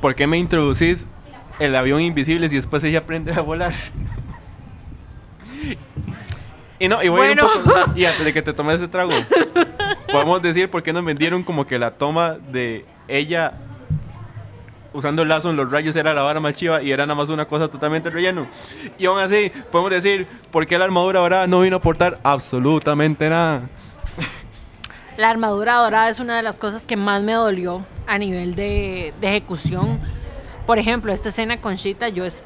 por 0.01 0.13
qué 0.13 0.27
me 0.27 0.37
introducís 0.37 1.07
el 1.59 1.75
avión 1.75 2.01
invisible 2.01 2.49
si 2.49 2.55
después 2.55 2.83
ella 2.83 2.99
aprende 2.99 3.33
a 3.33 3.41
volar. 3.41 3.73
Y 6.79 6.87
no, 6.87 7.03
y 7.03 7.09
voy 7.09 7.27
a 7.27 7.31
ir 7.31 7.37
Bueno. 7.41 7.51
un 7.57 7.63
poco. 7.63 7.91
Y 7.95 8.05
antes 8.05 8.23
de 8.23 8.33
que 8.33 8.41
te 8.41 8.53
tomes 8.53 8.77
ese 8.77 8.87
trago, 8.87 9.11
podemos 10.11 10.41
decir 10.41 10.69
por 10.69 10.81
qué 10.81 10.93
nos 10.93 11.03
vendieron 11.03 11.43
como 11.43 11.67
que 11.67 11.77
la 11.77 11.91
toma 11.91 12.37
de 12.51 12.85
ella 13.07 13.53
usando 14.93 15.21
el 15.21 15.27
lazo 15.27 15.49
en 15.49 15.55
los 15.57 15.69
rayos 15.69 15.95
era 15.97 16.13
la 16.13 16.23
vara 16.23 16.39
más 16.39 16.55
chiva 16.55 16.81
y 16.81 16.91
era 16.91 17.05
nada 17.05 17.15
más 17.15 17.29
una 17.29 17.45
cosa 17.45 17.67
totalmente 17.67 18.09
relleno. 18.09 18.47
Y 18.97 19.05
aún 19.07 19.19
así, 19.19 19.51
podemos 19.71 19.91
decir 19.91 20.25
por 20.51 20.65
qué 20.65 20.77
la 20.79 20.85
armadura 20.85 21.19
ahora 21.19 21.47
no 21.47 21.59
vino 21.61 21.75
a 21.75 21.79
aportar 21.79 22.17
absolutamente 22.23 23.29
nada. 23.29 23.61
La 25.17 25.29
armadura 25.29 25.75
dorada 25.75 26.07
es 26.07 26.21
una 26.21 26.37
de 26.37 26.43
las 26.43 26.57
cosas 26.57 26.83
que 26.83 26.95
más 26.95 27.21
me 27.21 27.33
dolió 27.33 27.83
a 28.07 28.17
nivel 28.17 28.55
de, 28.55 29.13
de 29.19 29.27
ejecución. 29.27 29.99
Por 30.69 30.77
ejemplo, 30.77 31.11
esta 31.11 31.29
escena 31.29 31.59
con 31.59 31.77
Shita, 31.77 32.09
yo 32.09 32.25
es. 32.25 32.43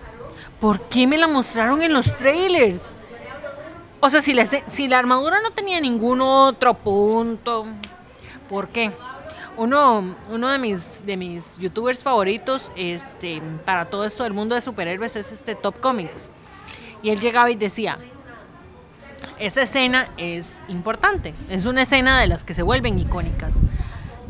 ¿Por 0.62 0.80
qué 0.80 1.08
me 1.08 1.18
la 1.18 1.28
mostraron 1.28 1.82
en 1.82 1.92
los 1.92 2.16
trailers? 2.16 2.96
O 4.00 4.10
sea, 4.10 4.22
si 4.22 4.34
la, 4.34 4.46
si 4.46 4.88
la 4.88 4.98
armadura 4.98 5.42
no 5.42 5.52
tenía 5.52 5.82
ningún 5.82 6.22
otro 6.22 6.74
punto, 6.74 7.66
¿por 8.50 8.70
qué? 8.70 8.94
Uno, 9.58 10.16
uno 10.32 10.50
de, 10.50 10.58
mis, 10.58 11.06
de 11.06 11.18
mis 11.18 11.58
youtubers 11.58 12.02
favoritos 12.02 12.72
este, 12.78 13.42
para 13.66 13.90
todo 13.90 14.06
esto 14.06 14.24
del 14.24 14.32
mundo 14.32 14.56
de 14.56 14.62
superhéroes 14.62 15.18
es 15.18 15.34
este 15.34 15.54
Top 15.56 15.82
Comics. 15.82 16.32
Y 17.02 17.10
él 17.10 17.20
llegaba 17.20 17.52
y 17.52 17.56
decía, 17.56 17.98
esa 19.38 19.64
escena 19.64 20.08
es 20.16 20.64
importante. 20.70 21.34
Es 21.50 21.66
una 21.66 21.82
escena 21.82 22.22
de 22.22 22.28
las 22.28 22.46
que 22.46 22.54
se 22.54 22.64
vuelven 22.64 22.98
icónicas. 23.00 23.60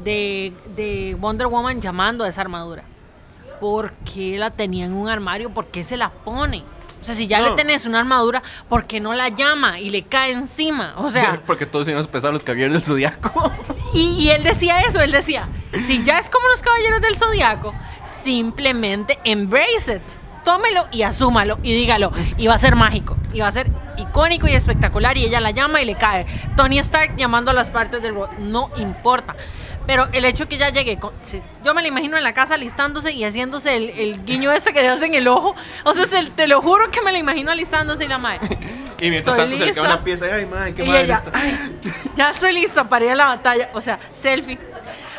De, 0.04 0.52
de 0.76 1.16
Wonder 1.20 1.46
Woman 1.46 1.80
llamando 1.80 2.24
a 2.24 2.30
esa 2.30 2.42
armadura. 2.42 2.86
¿Por 3.64 3.94
qué 4.14 4.38
la 4.38 4.52
tenía 4.52 4.84
en 4.84 4.92
un 4.92 5.08
armario? 5.08 5.50
¿Por 5.50 5.68
qué 5.68 5.86
se 5.86 5.96
la 5.96 6.10
pone? 6.10 6.64
O 7.00 7.04
sea, 7.06 7.16
si 7.16 7.28
ya 7.28 7.40
No. 7.40 7.46
le 7.52 7.56
tenés 7.56 7.86
una 7.86 8.00
armadura, 8.02 8.44
¿por 8.68 8.84
qué 8.84 9.00
no 9.00 9.14
la 9.14 9.30
llama 9.30 9.80
y 9.80 9.90
le 9.90 10.02
cae 10.04 10.34
encima? 10.34 10.96
O 10.98 11.08
sea, 11.08 11.42
Porque 11.48 11.66
todos 11.66 11.88
íbamos 11.88 12.08
a 12.08 12.12
pesar 12.12 12.34
los 12.34 12.44
caballeros 12.44 12.74
del 12.74 12.82
zodiaco. 12.82 13.54
y, 13.94 14.16
y 14.20 14.32
él 14.32 14.44
decía 14.44 14.82
eso, 14.82 15.00
él 15.00 15.12
decía, 15.12 15.48
si 15.86 16.04
ya 16.04 16.18
es 16.20 16.30
como 16.30 16.46
los 16.50 16.62
caballeros 16.62 17.00
del 17.00 17.16
zodiaco, 17.16 17.74
simplemente 18.06 19.18
embrace 19.24 19.96
it. 19.96 20.02
Tómelo 20.44 20.86
y 20.92 21.04
asúmalo 21.04 21.58
y 21.64 21.74
dígalo. 21.74 22.12
Y 22.38 22.48
va 22.48 22.56
a 22.56 22.58
ser 22.58 22.76
mágico. 22.76 23.16
Y 23.32 23.40
va 23.40 23.48
a 23.48 23.52
ser 23.54 23.72
icónico 23.98 24.46
y 24.50 24.52
espectacular. 24.56 25.18
Y 25.18 25.24
ella 25.24 25.40
la 25.40 25.52
llama 25.52 25.82
y 25.82 25.86
le 25.86 25.96
cae. 25.96 26.26
Tony 26.58 26.80
Stark 26.80 27.16
llamando 27.16 27.52
a 27.52 27.54
las 27.54 27.70
partes 27.72 28.02
del 28.02 28.14
robot. 28.14 28.32
No 28.40 28.70
importa. 28.76 29.36
Pero 29.86 30.08
el 30.14 30.24
hecho 30.26 30.48
que 30.48 30.56
ella 30.56 30.70
llegue, 30.70 30.98
con- 30.98 31.12
yo 31.64 31.74
me 31.74 31.82
la 31.82 31.88
imagino 31.90 32.16
en 32.18 32.24
la 32.24 32.34
casa 32.34 32.54
alistándose 32.54 33.12
y 33.12 33.24
haciéndose 33.26 33.76
el, 33.76 33.90
el 33.90 34.26
guiño 34.26 34.52
este 34.52 34.72
que 34.74 34.80
te 34.80 34.88
hacen 34.88 35.14
el 35.14 35.28
ojo. 35.28 35.56
O 35.84 35.94
sea, 35.94 36.06
se- 36.06 36.30
te 36.32 36.48
lo 36.48 36.62
juro 36.62 36.90
que 36.90 37.02
me 37.02 37.12
la 37.12 37.18
imagino 37.18 37.52
alistándose 37.52 38.06
y 38.06 38.08
la 38.08 38.18
madre. 38.18 38.40
Y 39.02 39.10
mientras 39.10 39.36
Estoy 39.36 39.50
tanto 39.50 39.58
se 39.58 39.66
lista. 39.66 39.82
queda 39.82 39.94
una 39.96 40.04
pieza 40.06 40.26
ay, 40.34 40.46
madre, 40.46 40.74
qué 40.74 40.84
madre 40.86 41.02
ella, 41.04 41.16
está. 41.26 41.32
"Ay, 41.38 41.80
ya 42.16 42.30
estoy 42.30 42.54
lista 42.54 42.88
para 42.88 43.04
ir 43.04 43.12
a 43.12 43.16
la 43.16 43.26
batalla. 43.26 43.70
O 43.74 43.82
sea, 43.82 44.00
selfie. 44.14 44.58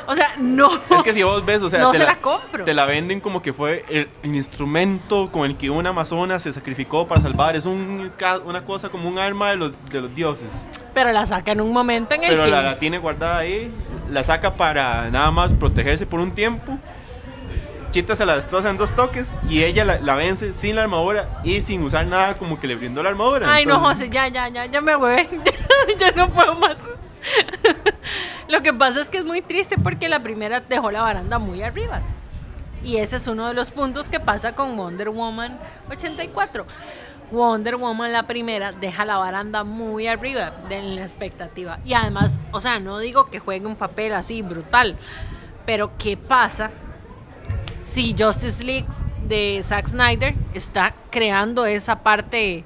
O 0.06 0.14
sea, 0.14 0.34
no. 0.38 0.70
Es 0.96 1.02
que 1.02 1.12
si 1.12 1.22
vos 1.22 1.44
ves, 1.44 1.60
o 1.62 1.68
sea, 1.68 1.80
No 1.80 1.90
te 1.92 1.98
se 1.98 2.04
la 2.04 2.16
compro. 2.16 2.64
Te 2.64 2.72
la 2.72 2.86
venden 2.86 3.20
como 3.20 3.42
que 3.42 3.52
fue 3.52 3.84
el, 3.90 4.08
el 4.22 4.34
instrumento 4.34 5.30
con 5.30 5.44
el 5.50 5.56
que 5.58 5.68
una 5.68 5.90
amazona 5.90 6.38
se 6.40 6.50
sacrificó 6.54 7.06
para 7.06 7.20
salvar. 7.20 7.56
Es 7.56 7.66
un, 7.66 8.10
una 8.46 8.64
cosa 8.64 8.88
como 8.88 9.06
un 9.06 9.18
arma 9.18 9.50
de 9.50 9.56
los, 9.56 9.72
de 9.90 10.00
los 10.00 10.14
dioses. 10.14 10.50
Pero 10.94 11.12
la 11.12 11.26
saca 11.26 11.52
en 11.52 11.60
un 11.60 11.72
momento 11.72 12.14
en 12.14 12.24
el 12.24 12.30
Pero 12.30 12.44
que. 12.44 12.50
la, 12.50 12.62
la 12.62 12.76
tiene 12.78 12.96
guardada 12.98 13.38
ahí, 13.38 13.70
la 14.10 14.24
saca 14.24 14.54
para 14.54 15.10
nada 15.10 15.30
más 15.30 15.54
protegerse 15.54 16.06
por 16.06 16.20
un 16.20 16.32
tiempo. 16.32 16.78
Chita 17.90 18.16
se 18.16 18.26
la 18.26 18.34
destroza 18.34 18.70
en 18.70 18.76
dos 18.76 18.92
toques 18.94 19.34
y 19.48 19.62
ella 19.62 19.84
la, 19.84 20.00
la 20.00 20.16
vence 20.16 20.52
sin 20.52 20.74
la 20.74 20.82
armadura 20.82 21.28
y 21.44 21.60
sin 21.60 21.82
usar 21.82 22.06
nada 22.06 22.34
como 22.34 22.58
que 22.58 22.66
le 22.66 22.74
brindó 22.74 23.02
la 23.02 23.10
armadura. 23.10 23.52
Ay, 23.52 23.66
no, 23.66 23.78
José, 23.78 24.08
ya, 24.10 24.26
ya, 24.28 24.48
ya, 24.48 24.66
ya 24.66 24.80
me 24.80 24.96
hueve. 24.96 25.28
ya 25.98 26.10
no 26.10 26.28
puedo 26.30 26.54
más. 26.56 26.76
Lo 28.48 28.62
que 28.62 28.72
pasa 28.72 29.00
es 29.00 29.10
que 29.10 29.18
es 29.18 29.24
muy 29.24 29.42
triste 29.42 29.76
porque 29.78 30.08
la 30.08 30.20
primera 30.20 30.60
dejó 30.60 30.90
la 30.90 31.02
baranda 31.02 31.38
muy 31.38 31.62
arriba. 31.62 32.00
Y 32.82 32.98
ese 32.98 33.16
es 33.16 33.26
uno 33.26 33.48
de 33.48 33.54
los 33.54 33.70
puntos 33.70 34.10
que 34.10 34.20
pasa 34.20 34.54
con 34.54 34.76
Wonder 34.76 35.08
Woman 35.08 35.58
84. 35.90 36.66
Wonder 37.30 37.76
Woman 37.76 38.12
la 38.12 38.24
primera 38.24 38.72
deja 38.72 39.04
la 39.04 39.16
baranda 39.16 39.64
muy 39.64 40.06
arriba 40.06 40.52
de 40.68 40.82
la 40.82 41.02
expectativa. 41.02 41.78
Y 41.84 41.94
además, 41.94 42.38
o 42.52 42.60
sea, 42.60 42.78
no 42.80 42.98
digo 42.98 43.30
que 43.30 43.38
juegue 43.38 43.66
un 43.66 43.76
papel 43.76 44.12
así 44.12 44.42
brutal, 44.42 44.96
pero 45.66 45.92
¿qué 45.98 46.16
pasa 46.16 46.70
si 47.82 48.14
Justice 48.18 48.62
League 48.64 48.86
de 49.26 49.60
Zack 49.62 49.88
Snyder 49.88 50.34
está 50.54 50.94
creando 51.10 51.66
esa 51.66 52.02
parte 52.02 52.64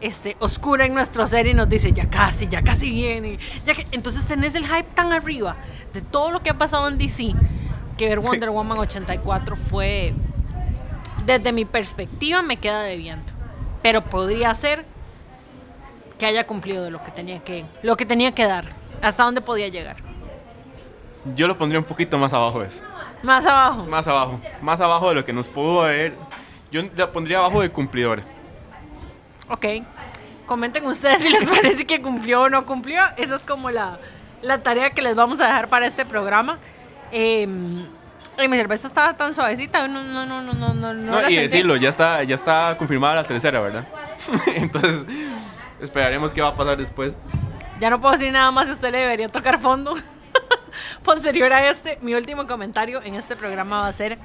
este, 0.00 0.36
oscura 0.38 0.86
en 0.86 0.94
nuestro 0.94 1.26
ser 1.26 1.46
y 1.46 1.54
nos 1.54 1.68
dice, 1.68 1.92
ya 1.92 2.08
casi, 2.08 2.46
ya 2.48 2.62
casi 2.62 2.90
viene. 2.90 3.38
Ya 3.66 3.74
que, 3.74 3.86
entonces 3.92 4.26
tenés 4.26 4.54
el 4.54 4.66
hype 4.66 4.88
tan 4.94 5.12
arriba 5.12 5.56
de 5.92 6.00
todo 6.00 6.30
lo 6.30 6.42
que 6.42 6.50
ha 6.50 6.58
pasado 6.58 6.88
en 6.88 6.98
DC, 6.98 7.34
que 7.96 8.08
ver 8.08 8.20
Wonder 8.20 8.50
Woman 8.50 8.78
84 8.78 9.56
fue, 9.56 10.14
desde 11.24 11.52
mi 11.52 11.64
perspectiva, 11.64 12.42
me 12.42 12.56
queda 12.56 12.82
debiendo. 12.82 13.37
Pero 13.82 14.02
podría 14.02 14.54
ser 14.54 14.84
que 16.18 16.26
haya 16.26 16.46
cumplido 16.46 16.90
lo 16.90 17.02
que 17.04 17.10
tenía 17.10 17.38
que, 17.40 17.64
lo 17.82 17.96
que 17.96 18.04
tenía 18.04 18.32
que 18.32 18.44
dar, 18.44 18.66
hasta 19.02 19.24
dónde 19.24 19.40
podía 19.40 19.68
llegar. 19.68 19.96
Yo 21.36 21.46
lo 21.46 21.56
pondría 21.56 21.78
un 21.78 21.84
poquito 21.84 22.18
más 22.18 22.32
abajo 22.32 22.62
eso. 22.62 22.84
Más 23.22 23.46
abajo. 23.46 23.84
Más 23.84 24.08
abajo. 24.08 24.40
Más 24.60 24.80
abajo 24.80 25.08
de 25.08 25.14
lo 25.16 25.24
que 25.24 25.32
nos 25.32 25.48
pudo 25.48 25.82
haber. 25.82 26.14
Yo 26.70 26.82
la 26.96 27.10
pondría 27.10 27.38
abajo 27.38 27.60
de 27.60 27.70
cumplidor. 27.70 28.22
Ok. 29.48 29.66
Comenten 30.46 30.86
ustedes 30.86 31.22
si 31.22 31.30
les 31.30 31.44
parece 31.48 31.86
que 31.86 32.00
cumplió 32.00 32.42
o 32.42 32.48
no 32.48 32.64
cumplió. 32.64 33.00
Esa 33.16 33.36
es 33.36 33.44
como 33.44 33.70
la, 33.70 33.98
la 34.42 34.58
tarea 34.58 34.90
que 34.90 35.02
les 35.02 35.14
vamos 35.14 35.40
a 35.40 35.46
dejar 35.46 35.68
para 35.68 35.86
este 35.86 36.04
programa. 36.04 36.58
Eh, 37.10 37.48
mi 38.46 38.56
cerveza 38.56 38.86
estaba 38.86 39.16
tan 39.16 39.34
suavecita, 39.34 39.88
no, 39.88 40.04
no, 40.04 40.24
no, 40.24 40.42
no, 40.42 40.54
no, 40.54 40.74
no. 40.74 40.94
no 40.94 41.12
la 41.20 41.30
y 41.30 41.34
sentí. 41.34 41.42
decirlo, 41.42 41.76
ya 41.76 41.88
está, 41.88 42.22
ya 42.22 42.36
está 42.36 42.76
confirmada 42.78 43.16
la 43.16 43.24
tercera, 43.24 43.60
¿verdad? 43.60 43.84
Entonces, 44.54 45.06
esperaremos 45.80 46.32
qué 46.32 46.40
va 46.42 46.48
a 46.48 46.54
pasar 46.54 46.76
después. 46.76 47.20
Ya 47.80 47.90
no 47.90 48.00
puedo 48.00 48.12
decir 48.12 48.32
nada 48.32 48.50
más, 48.52 48.68
usted 48.68 48.92
le 48.92 48.98
debería 48.98 49.28
tocar 49.28 49.58
fondo. 49.58 49.96
Posterior 51.02 51.52
a 51.52 51.68
este, 51.68 51.98
mi 52.02 52.14
último 52.14 52.46
comentario 52.46 53.02
en 53.02 53.14
este 53.14 53.34
programa 53.34 53.80
va 53.80 53.88
a 53.88 53.92
ser, 53.92 54.18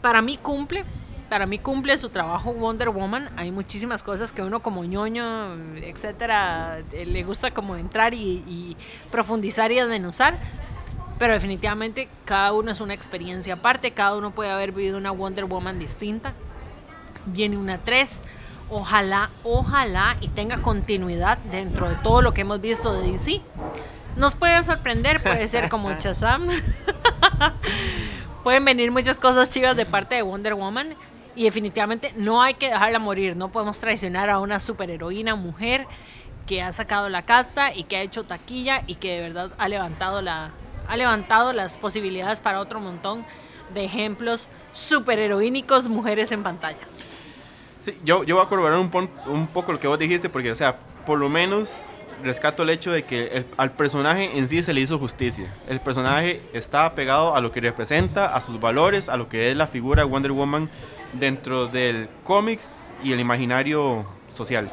para 0.00 0.22
mí 0.22 0.38
cumple, 0.38 0.84
para 1.28 1.46
mí 1.46 1.58
cumple 1.58 1.96
su 1.98 2.08
trabajo 2.08 2.52
Wonder 2.52 2.90
Woman. 2.90 3.28
Hay 3.36 3.50
muchísimas 3.50 4.02
cosas 4.02 4.32
que 4.32 4.42
uno 4.42 4.60
como 4.60 4.84
ñoño, 4.84 5.54
etcétera, 5.76 6.78
le 6.92 7.22
gusta 7.24 7.50
como 7.50 7.76
entrar 7.76 8.14
y, 8.14 8.42
y 8.46 8.76
profundizar 9.10 9.72
y 9.72 9.76
desmenuzar. 9.76 10.38
Pero 11.22 11.34
definitivamente 11.34 12.08
cada 12.24 12.52
uno 12.52 12.72
es 12.72 12.80
una 12.80 12.94
experiencia 12.94 13.54
aparte, 13.54 13.92
cada 13.92 14.16
uno 14.16 14.32
puede 14.32 14.50
haber 14.50 14.72
vivido 14.72 14.98
una 14.98 15.12
Wonder 15.12 15.44
Woman 15.44 15.78
distinta. 15.78 16.32
Viene 17.26 17.56
una 17.56 17.78
3, 17.78 18.22
ojalá, 18.68 19.30
ojalá 19.44 20.16
y 20.20 20.26
tenga 20.26 20.60
continuidad 20.62 21.38
dentro 21.52 21.88
de 21.88 21.94
todo 21.94 22.22
lo 22.22 22.34
que 22.34 22.40
hemos 22.40 22.60
visto 22.60 22.92
de 22.92 23.08
DC. 23.08 23.40
Nos 24.16 24.34
puede 24.34 24.60
sorprender, 24.64 25.22
puede 25.22 25.46
ser 25.46 25.68
como 25.68 25.92
Shazam. 26.00 26.48
Pueden 28.42 28.64
venir 28.64 28.90
muchas 28.90 29.20
cosas 29.20 29.48
chivas 29.48 29.76
de 29.76 29.86
parte 29.86 30.16
de 30.16 30.22
Wonder 30.22 30.54
Woman 30.54 30.88
y 31.36 31.44
definitivamente 31.44 32.12
no 32.16 32.42
hay 32.42 32.54
que 32.54 32.70
dejarla 32.70 32.98
morir, 32.98 33.36
no 33.36 33.48
podemos 33.48 33.78
traicionar 33.78 34.28
a 34.28 34.40
una 34.40 34.58
superheroína 34.58 35.36
mujer 35.36 35.86
que 36.48 36.62
ha 36.62 36.72
sacado 36.72 37.08
la 37.08 37.22
casta 37.22 37.72
y 37.72 37.84
que 37.84 37.96
ha 37.96 38.02
hecho 38.02 38.24
taquilla 38.24 38.82
y 38.88 38.96
que 38.96 39.12
de 39.12 39.20
verdad 39.20 39.52
ha 39.56 39.68
levantado 39.68 40.20
la 40.20 40.50
ha 40.88 40.96
levantado 40.96 41.52
las 41.52 41.78
posibilidades 41.78 42.40
para 42.40 42.60
otro 42.60 42.80
montón 42.80 43.24
de 43.74 43.84
ejemplos 43.84 44.48
superheroínicos 44.72 45.88
mujeres 45.88 46.32
en 46.32 46.42
pantalla. 46.42 46.78
Sí, 47.78 47.98
yo, 48.04 48.22
yo 48.24 48.36
voy 48.36 48.44
a 48.44 48.48
corroborar 48.48 48.78
un, 48.78 48.90
pon- 48.90 49.10
un 49.26 49.46
poco 49.48 49.72
lo 49.72 49.80
que 49.80 49.88
vos 49.88 49.98
dijiste, 49.98 50.28
porque, 50.28 50.50
o 50.52 50.54
sea, 50.54 50.78
por 51.06 51.18
lo 51.18 51.28
menos 51.28 51.86
rescato 52.22 52.62
el 52.62 52.70
hecho 52.70 52.92
de 52.92 53.02
que 53.04 53.24
el- 53.28 53.46
al 53.56 53.72
personaje 53.72 54.38
en 54.38 54.46
sí 54.48 54.62
se 54.62 54.72
le 54.72 54.80
hizo 54.80 54.98
justicia. 54.98 55.52
El 55.68 55.80
personaje 55.80 56.40
está 56.52 56.86
apegado 56.86 57.34
a 57.34 57.40
lo 57.40 57.50
que 57.50 57.60
representa, 57.60 58.34
a 58.36 58.40
sus 58.40 58.60
valores, 58.60 59.08
a 59.08 59.16
lo 59.16 59.28
que 59.28 59.50
es 59.50 59.56
la 59.56 59.66
figura 59.66 60.04
de 60.04 60.08
Wonder 60.10 60.30
Woman 60.32 60.68
dentro 61.14 61.66
del 61.66 62.08
cómics 62.24 62.86
y 63.02 63.12
el 63.12 63.18
imaginario 63.20 64.06
social. 64.32 64.70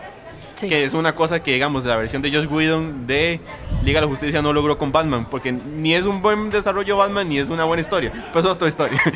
Sí. 0.59 0.67
Que 0.67 0.83
es 0.83 0.93
una 0.93 1.15
cosa 1.15 1.41
que, 1.41 1.53
digamos, 1.53 1.85
la 1.85 1.95
versión 1.95 2.21
de 2.21 2.31
Josh 2.31 2.47
Whedon 2.47 3.07
de 3.07 3.39
Liga 3.83 4.01
de 4.01 4.05
la 4.05 4.09
Justicia 4.09 4.41
no 4.41 4.51
logró 4.51 4.77
con 4.77 4.91
Batman, 4.91 5.25
porque 5.29 5.51
ni 5.53 5.95
es 5.95 6.05
un 6.05 6.21
buen 6.21 6.49
desarrollo 6.49 6.97
Batman, 6.97 7.29
ni 7.29 7.37
es 7.37 7.49
una 7.49 7.63
buena 7.63 7.79
historia. 7.79 8.11
Pero 8.11 8.39
es 8.41 8.45
otra 8.45 8.67
historia. 8.67 8.99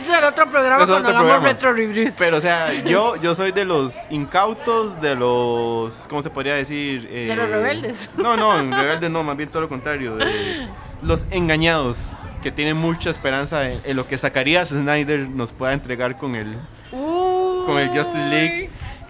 Es 0.00 0.14
el 0.16 0.24
otro 0.24 0.48
programa 0.48 0.84
es 0.84 0.88
cuando 0.88 1.08
otro 1.10 1.18
hagamos 1.20 1.32
programa. 1.32 1.48
retro 1.48 1.72
reviews. 1.74 2.14
Pero, 2.18 2.38
o 2.38 2.40
sea, 2.40 2.72
yo, 2.86 3.16
yo 3.16 3.34
soy 3.34 3.52
de 3.52 3.66
los 3.66 3.94
incautos, 4.08 4.98
de 5.02 5.14
los. 5.14 6.06
¿Cómo 6.08 6.22
se 6.22 6.30
podría 6.30 6.54
decir? 6.54 7.06
Eh, 7.10 7.26
De 7.26 7.36
los 7.36 7.50
rebeldes. 7.50 8.08
No, 8.16 8.34
no, 8.36 8.56
rebeldes 8.74 9.10
no, 9.10 9.22
más 9.22 9.36
bien 9.36 9.50
todo 9.50 9.62
lo 9.62 9.68
contrario. 9.68 10.16
De 10.16 10.66
los 11.02 11.26
engañados, 11.30 12.12
que 12.42 12.50
tienen 12.50 12.78
mucha 12.78 13.10
esperanza 13.10 13.70
en, 13.70 13.78
en 13.84 13.96
lo 13.96 14.06
que 14.06 14.16
Zacarías 14.16 14.70
Snyder 14.70 15.28
nos 15.28 15.52
pueda 15.52 15.74
entregar 15.74 16.16
con 16.16 16.36
el. 16.36 16.54
Con 16.90 17.78
el 17.78 17.88
Justice 17.90 18.26
League. 18.28 18.67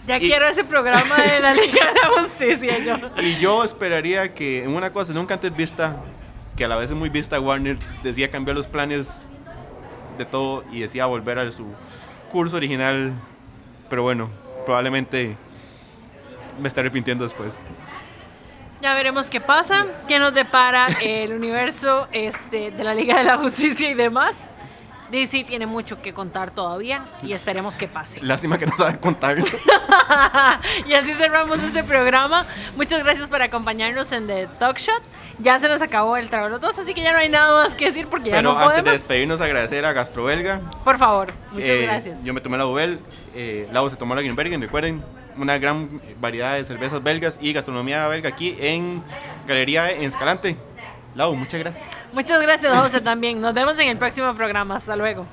Ya 0.08 0.16
Y- 0.16 0.20
quiero 0.26 0.48
ese 0.48 0.64
programa 0.64 1.16
de 1.16 1.38
la 1.40 1.52
Liga 1.54 1.86
de 1.92 2.00
la 2.00 2.22
Justicia 2.22 2.78
yo. 2.78 2.96
Y 3.22 3.36
yo 3.38 3.62
esperaría 3.62 4.32
que 4.34 4.64
en 4.64 4.74
una 4.74 4.90
cosa 4.90 5.12
nunca 5.12 5.34
antes 5.34 5.54
vista, 5.54 5.96
que 6.56 6.64
a 6.64 6.68
la 6.68 6.76
vez 6.76 6.90
es 6.90 6.96
muy 6.96 7.10
vista, 7.10 7.38
Warner 7.38 7.76
decía 8.02 8.30
cambiar 8.30 8.56
los 8.56 8.66
planes 8.66 9.26
de 10.16 10.24
todo 10.24 10.64
y 10.72 10.80
decía 10.80 11.04
volver 11.06 11.38
a 11.38 11.52
su 11.52 11.66
curso 12.30 12.56
original. 12.56 13.12
Pero 13.90 14.02
bueno, 14.02 14.30
probablemente 14.64 15.36
me 16.60 16.68
esté 16.68 16.80
arrepintiendo 16.80 17.24
después. 17.24 17.60
Ya 18.80 18.94
veremos 18.94 19.28
qué 19.28 19.40
pasa, 19.40 19.86
qué 20.06 20.18
nos 20.18 20.32
depara 20.34 20.86
el 21.02 21.32
universo 21.34 22.08
este, 22.12 22.70
de 22.70 22.82
la 22.84 22.94
Liga 22.94 23.18
de 23.18 23.24
la 23.24 23.36
Justicia 23.36 23.90
y 23.90 23.94
demás. 23.94 24.50
DC 25.10 25.44
tiene 25.44 25.66
mucho 25.66 26.00
que 26.02 26.12
contar 26.12 26.50
todavía 26.50 27.04
y 27.22 27.32
esperemos 27.32 27.76
que 27.76 27.88
pase. 27.88 28.20
Lástima 28.22 28.58
que 28.58 28.66
no 28.66 28.76
sabe 28.76 28.98
contarlo. 28.98 29.44
y 30.86 30.92
así 30.94 31.14
cerramos 31.14 31.62
este 31.62 31.82
programa. 31.84 32.44
Muchas 32.76 33.02
gracias 33.02 33.30
por 33.30 33.42
acompañarnos 33.42 34.12
en 34.12 34.26
The 34.26 34.46
Talk 34.58 34.78
Shot. 34.78 35.02
Ya 35.40 35.58
se 35.60 35.68
nos 35.68 35.80
acabó 35.82 36.16
el 36.16 36.28
trago 36.28 36.48
los 36.48 36.60
dos, 36.60 36.78
así 36.78 36.94
que 36.94 37.00
ya 37.02 37.12
no 37.12 37.18
hay 37.18 37.28
nada 37.28 37.62
más 37.62 37.74
que 37.74 37.86
decir 37.86 38.08
porque 38.08 38.30
ya 38.30 38.36
Pero 38.36 38.52
no 38.54 38.58
antes 38.58 38.76
de 38.76 38.82
podemos. 38.82 38.92
despedirnos, 39.00 39.40
agradecer 39.40 39.84
a 39.84 39.92
Gastrobelga. 39.92 40.60
Por 40.84 40.98
favor, 40.98 41.28
muchas 41.52 41.68
Eh, 41.68 41.82
gracias. 41.82 42.24
Yo 42.24 42.34
me 42.34 42.40
tomé 42.40 42.58
la 42.58 42.64
Bubel, 42.64 42.98
eh, 43.34 43.68
Lau 43.72 43.88
se 43.88 43.96
tomó 43.96 44.14
la 44.16 44.22
Grimbergen, 44.22 44.60
recuerden, 44.60 45.02
una 45.36 45.56
gran 45.58 46.00
variedad 46.20 46.56
de 46.56 46.64
cervezas 46.64 47.00
belgas 47.04 47.38
y 47.40 47.52
gastronomía 47.52 48.08
belga 48.08 48.28
aquí 48.28 48.56
en 48.60 49.00
Galería 49.46 49.92
en 49.92 50.02
Escalante. 50.02 50.56
Muchas 51.34 51.60
gracias. 51.60 51.88
Muchas 52.12 52.40
gracias, 52.40 52.76
José, 52.78 53.00
también. 53.00 53.40
Nos 53.40 53.52
vemos 53.52 53.78
en 53.80 53.88
el 53.88 53.98
próximo 53.98 54.34
programa. 54.34 54.76
Hasta 54.76 54.94
luego. 54.96 55.26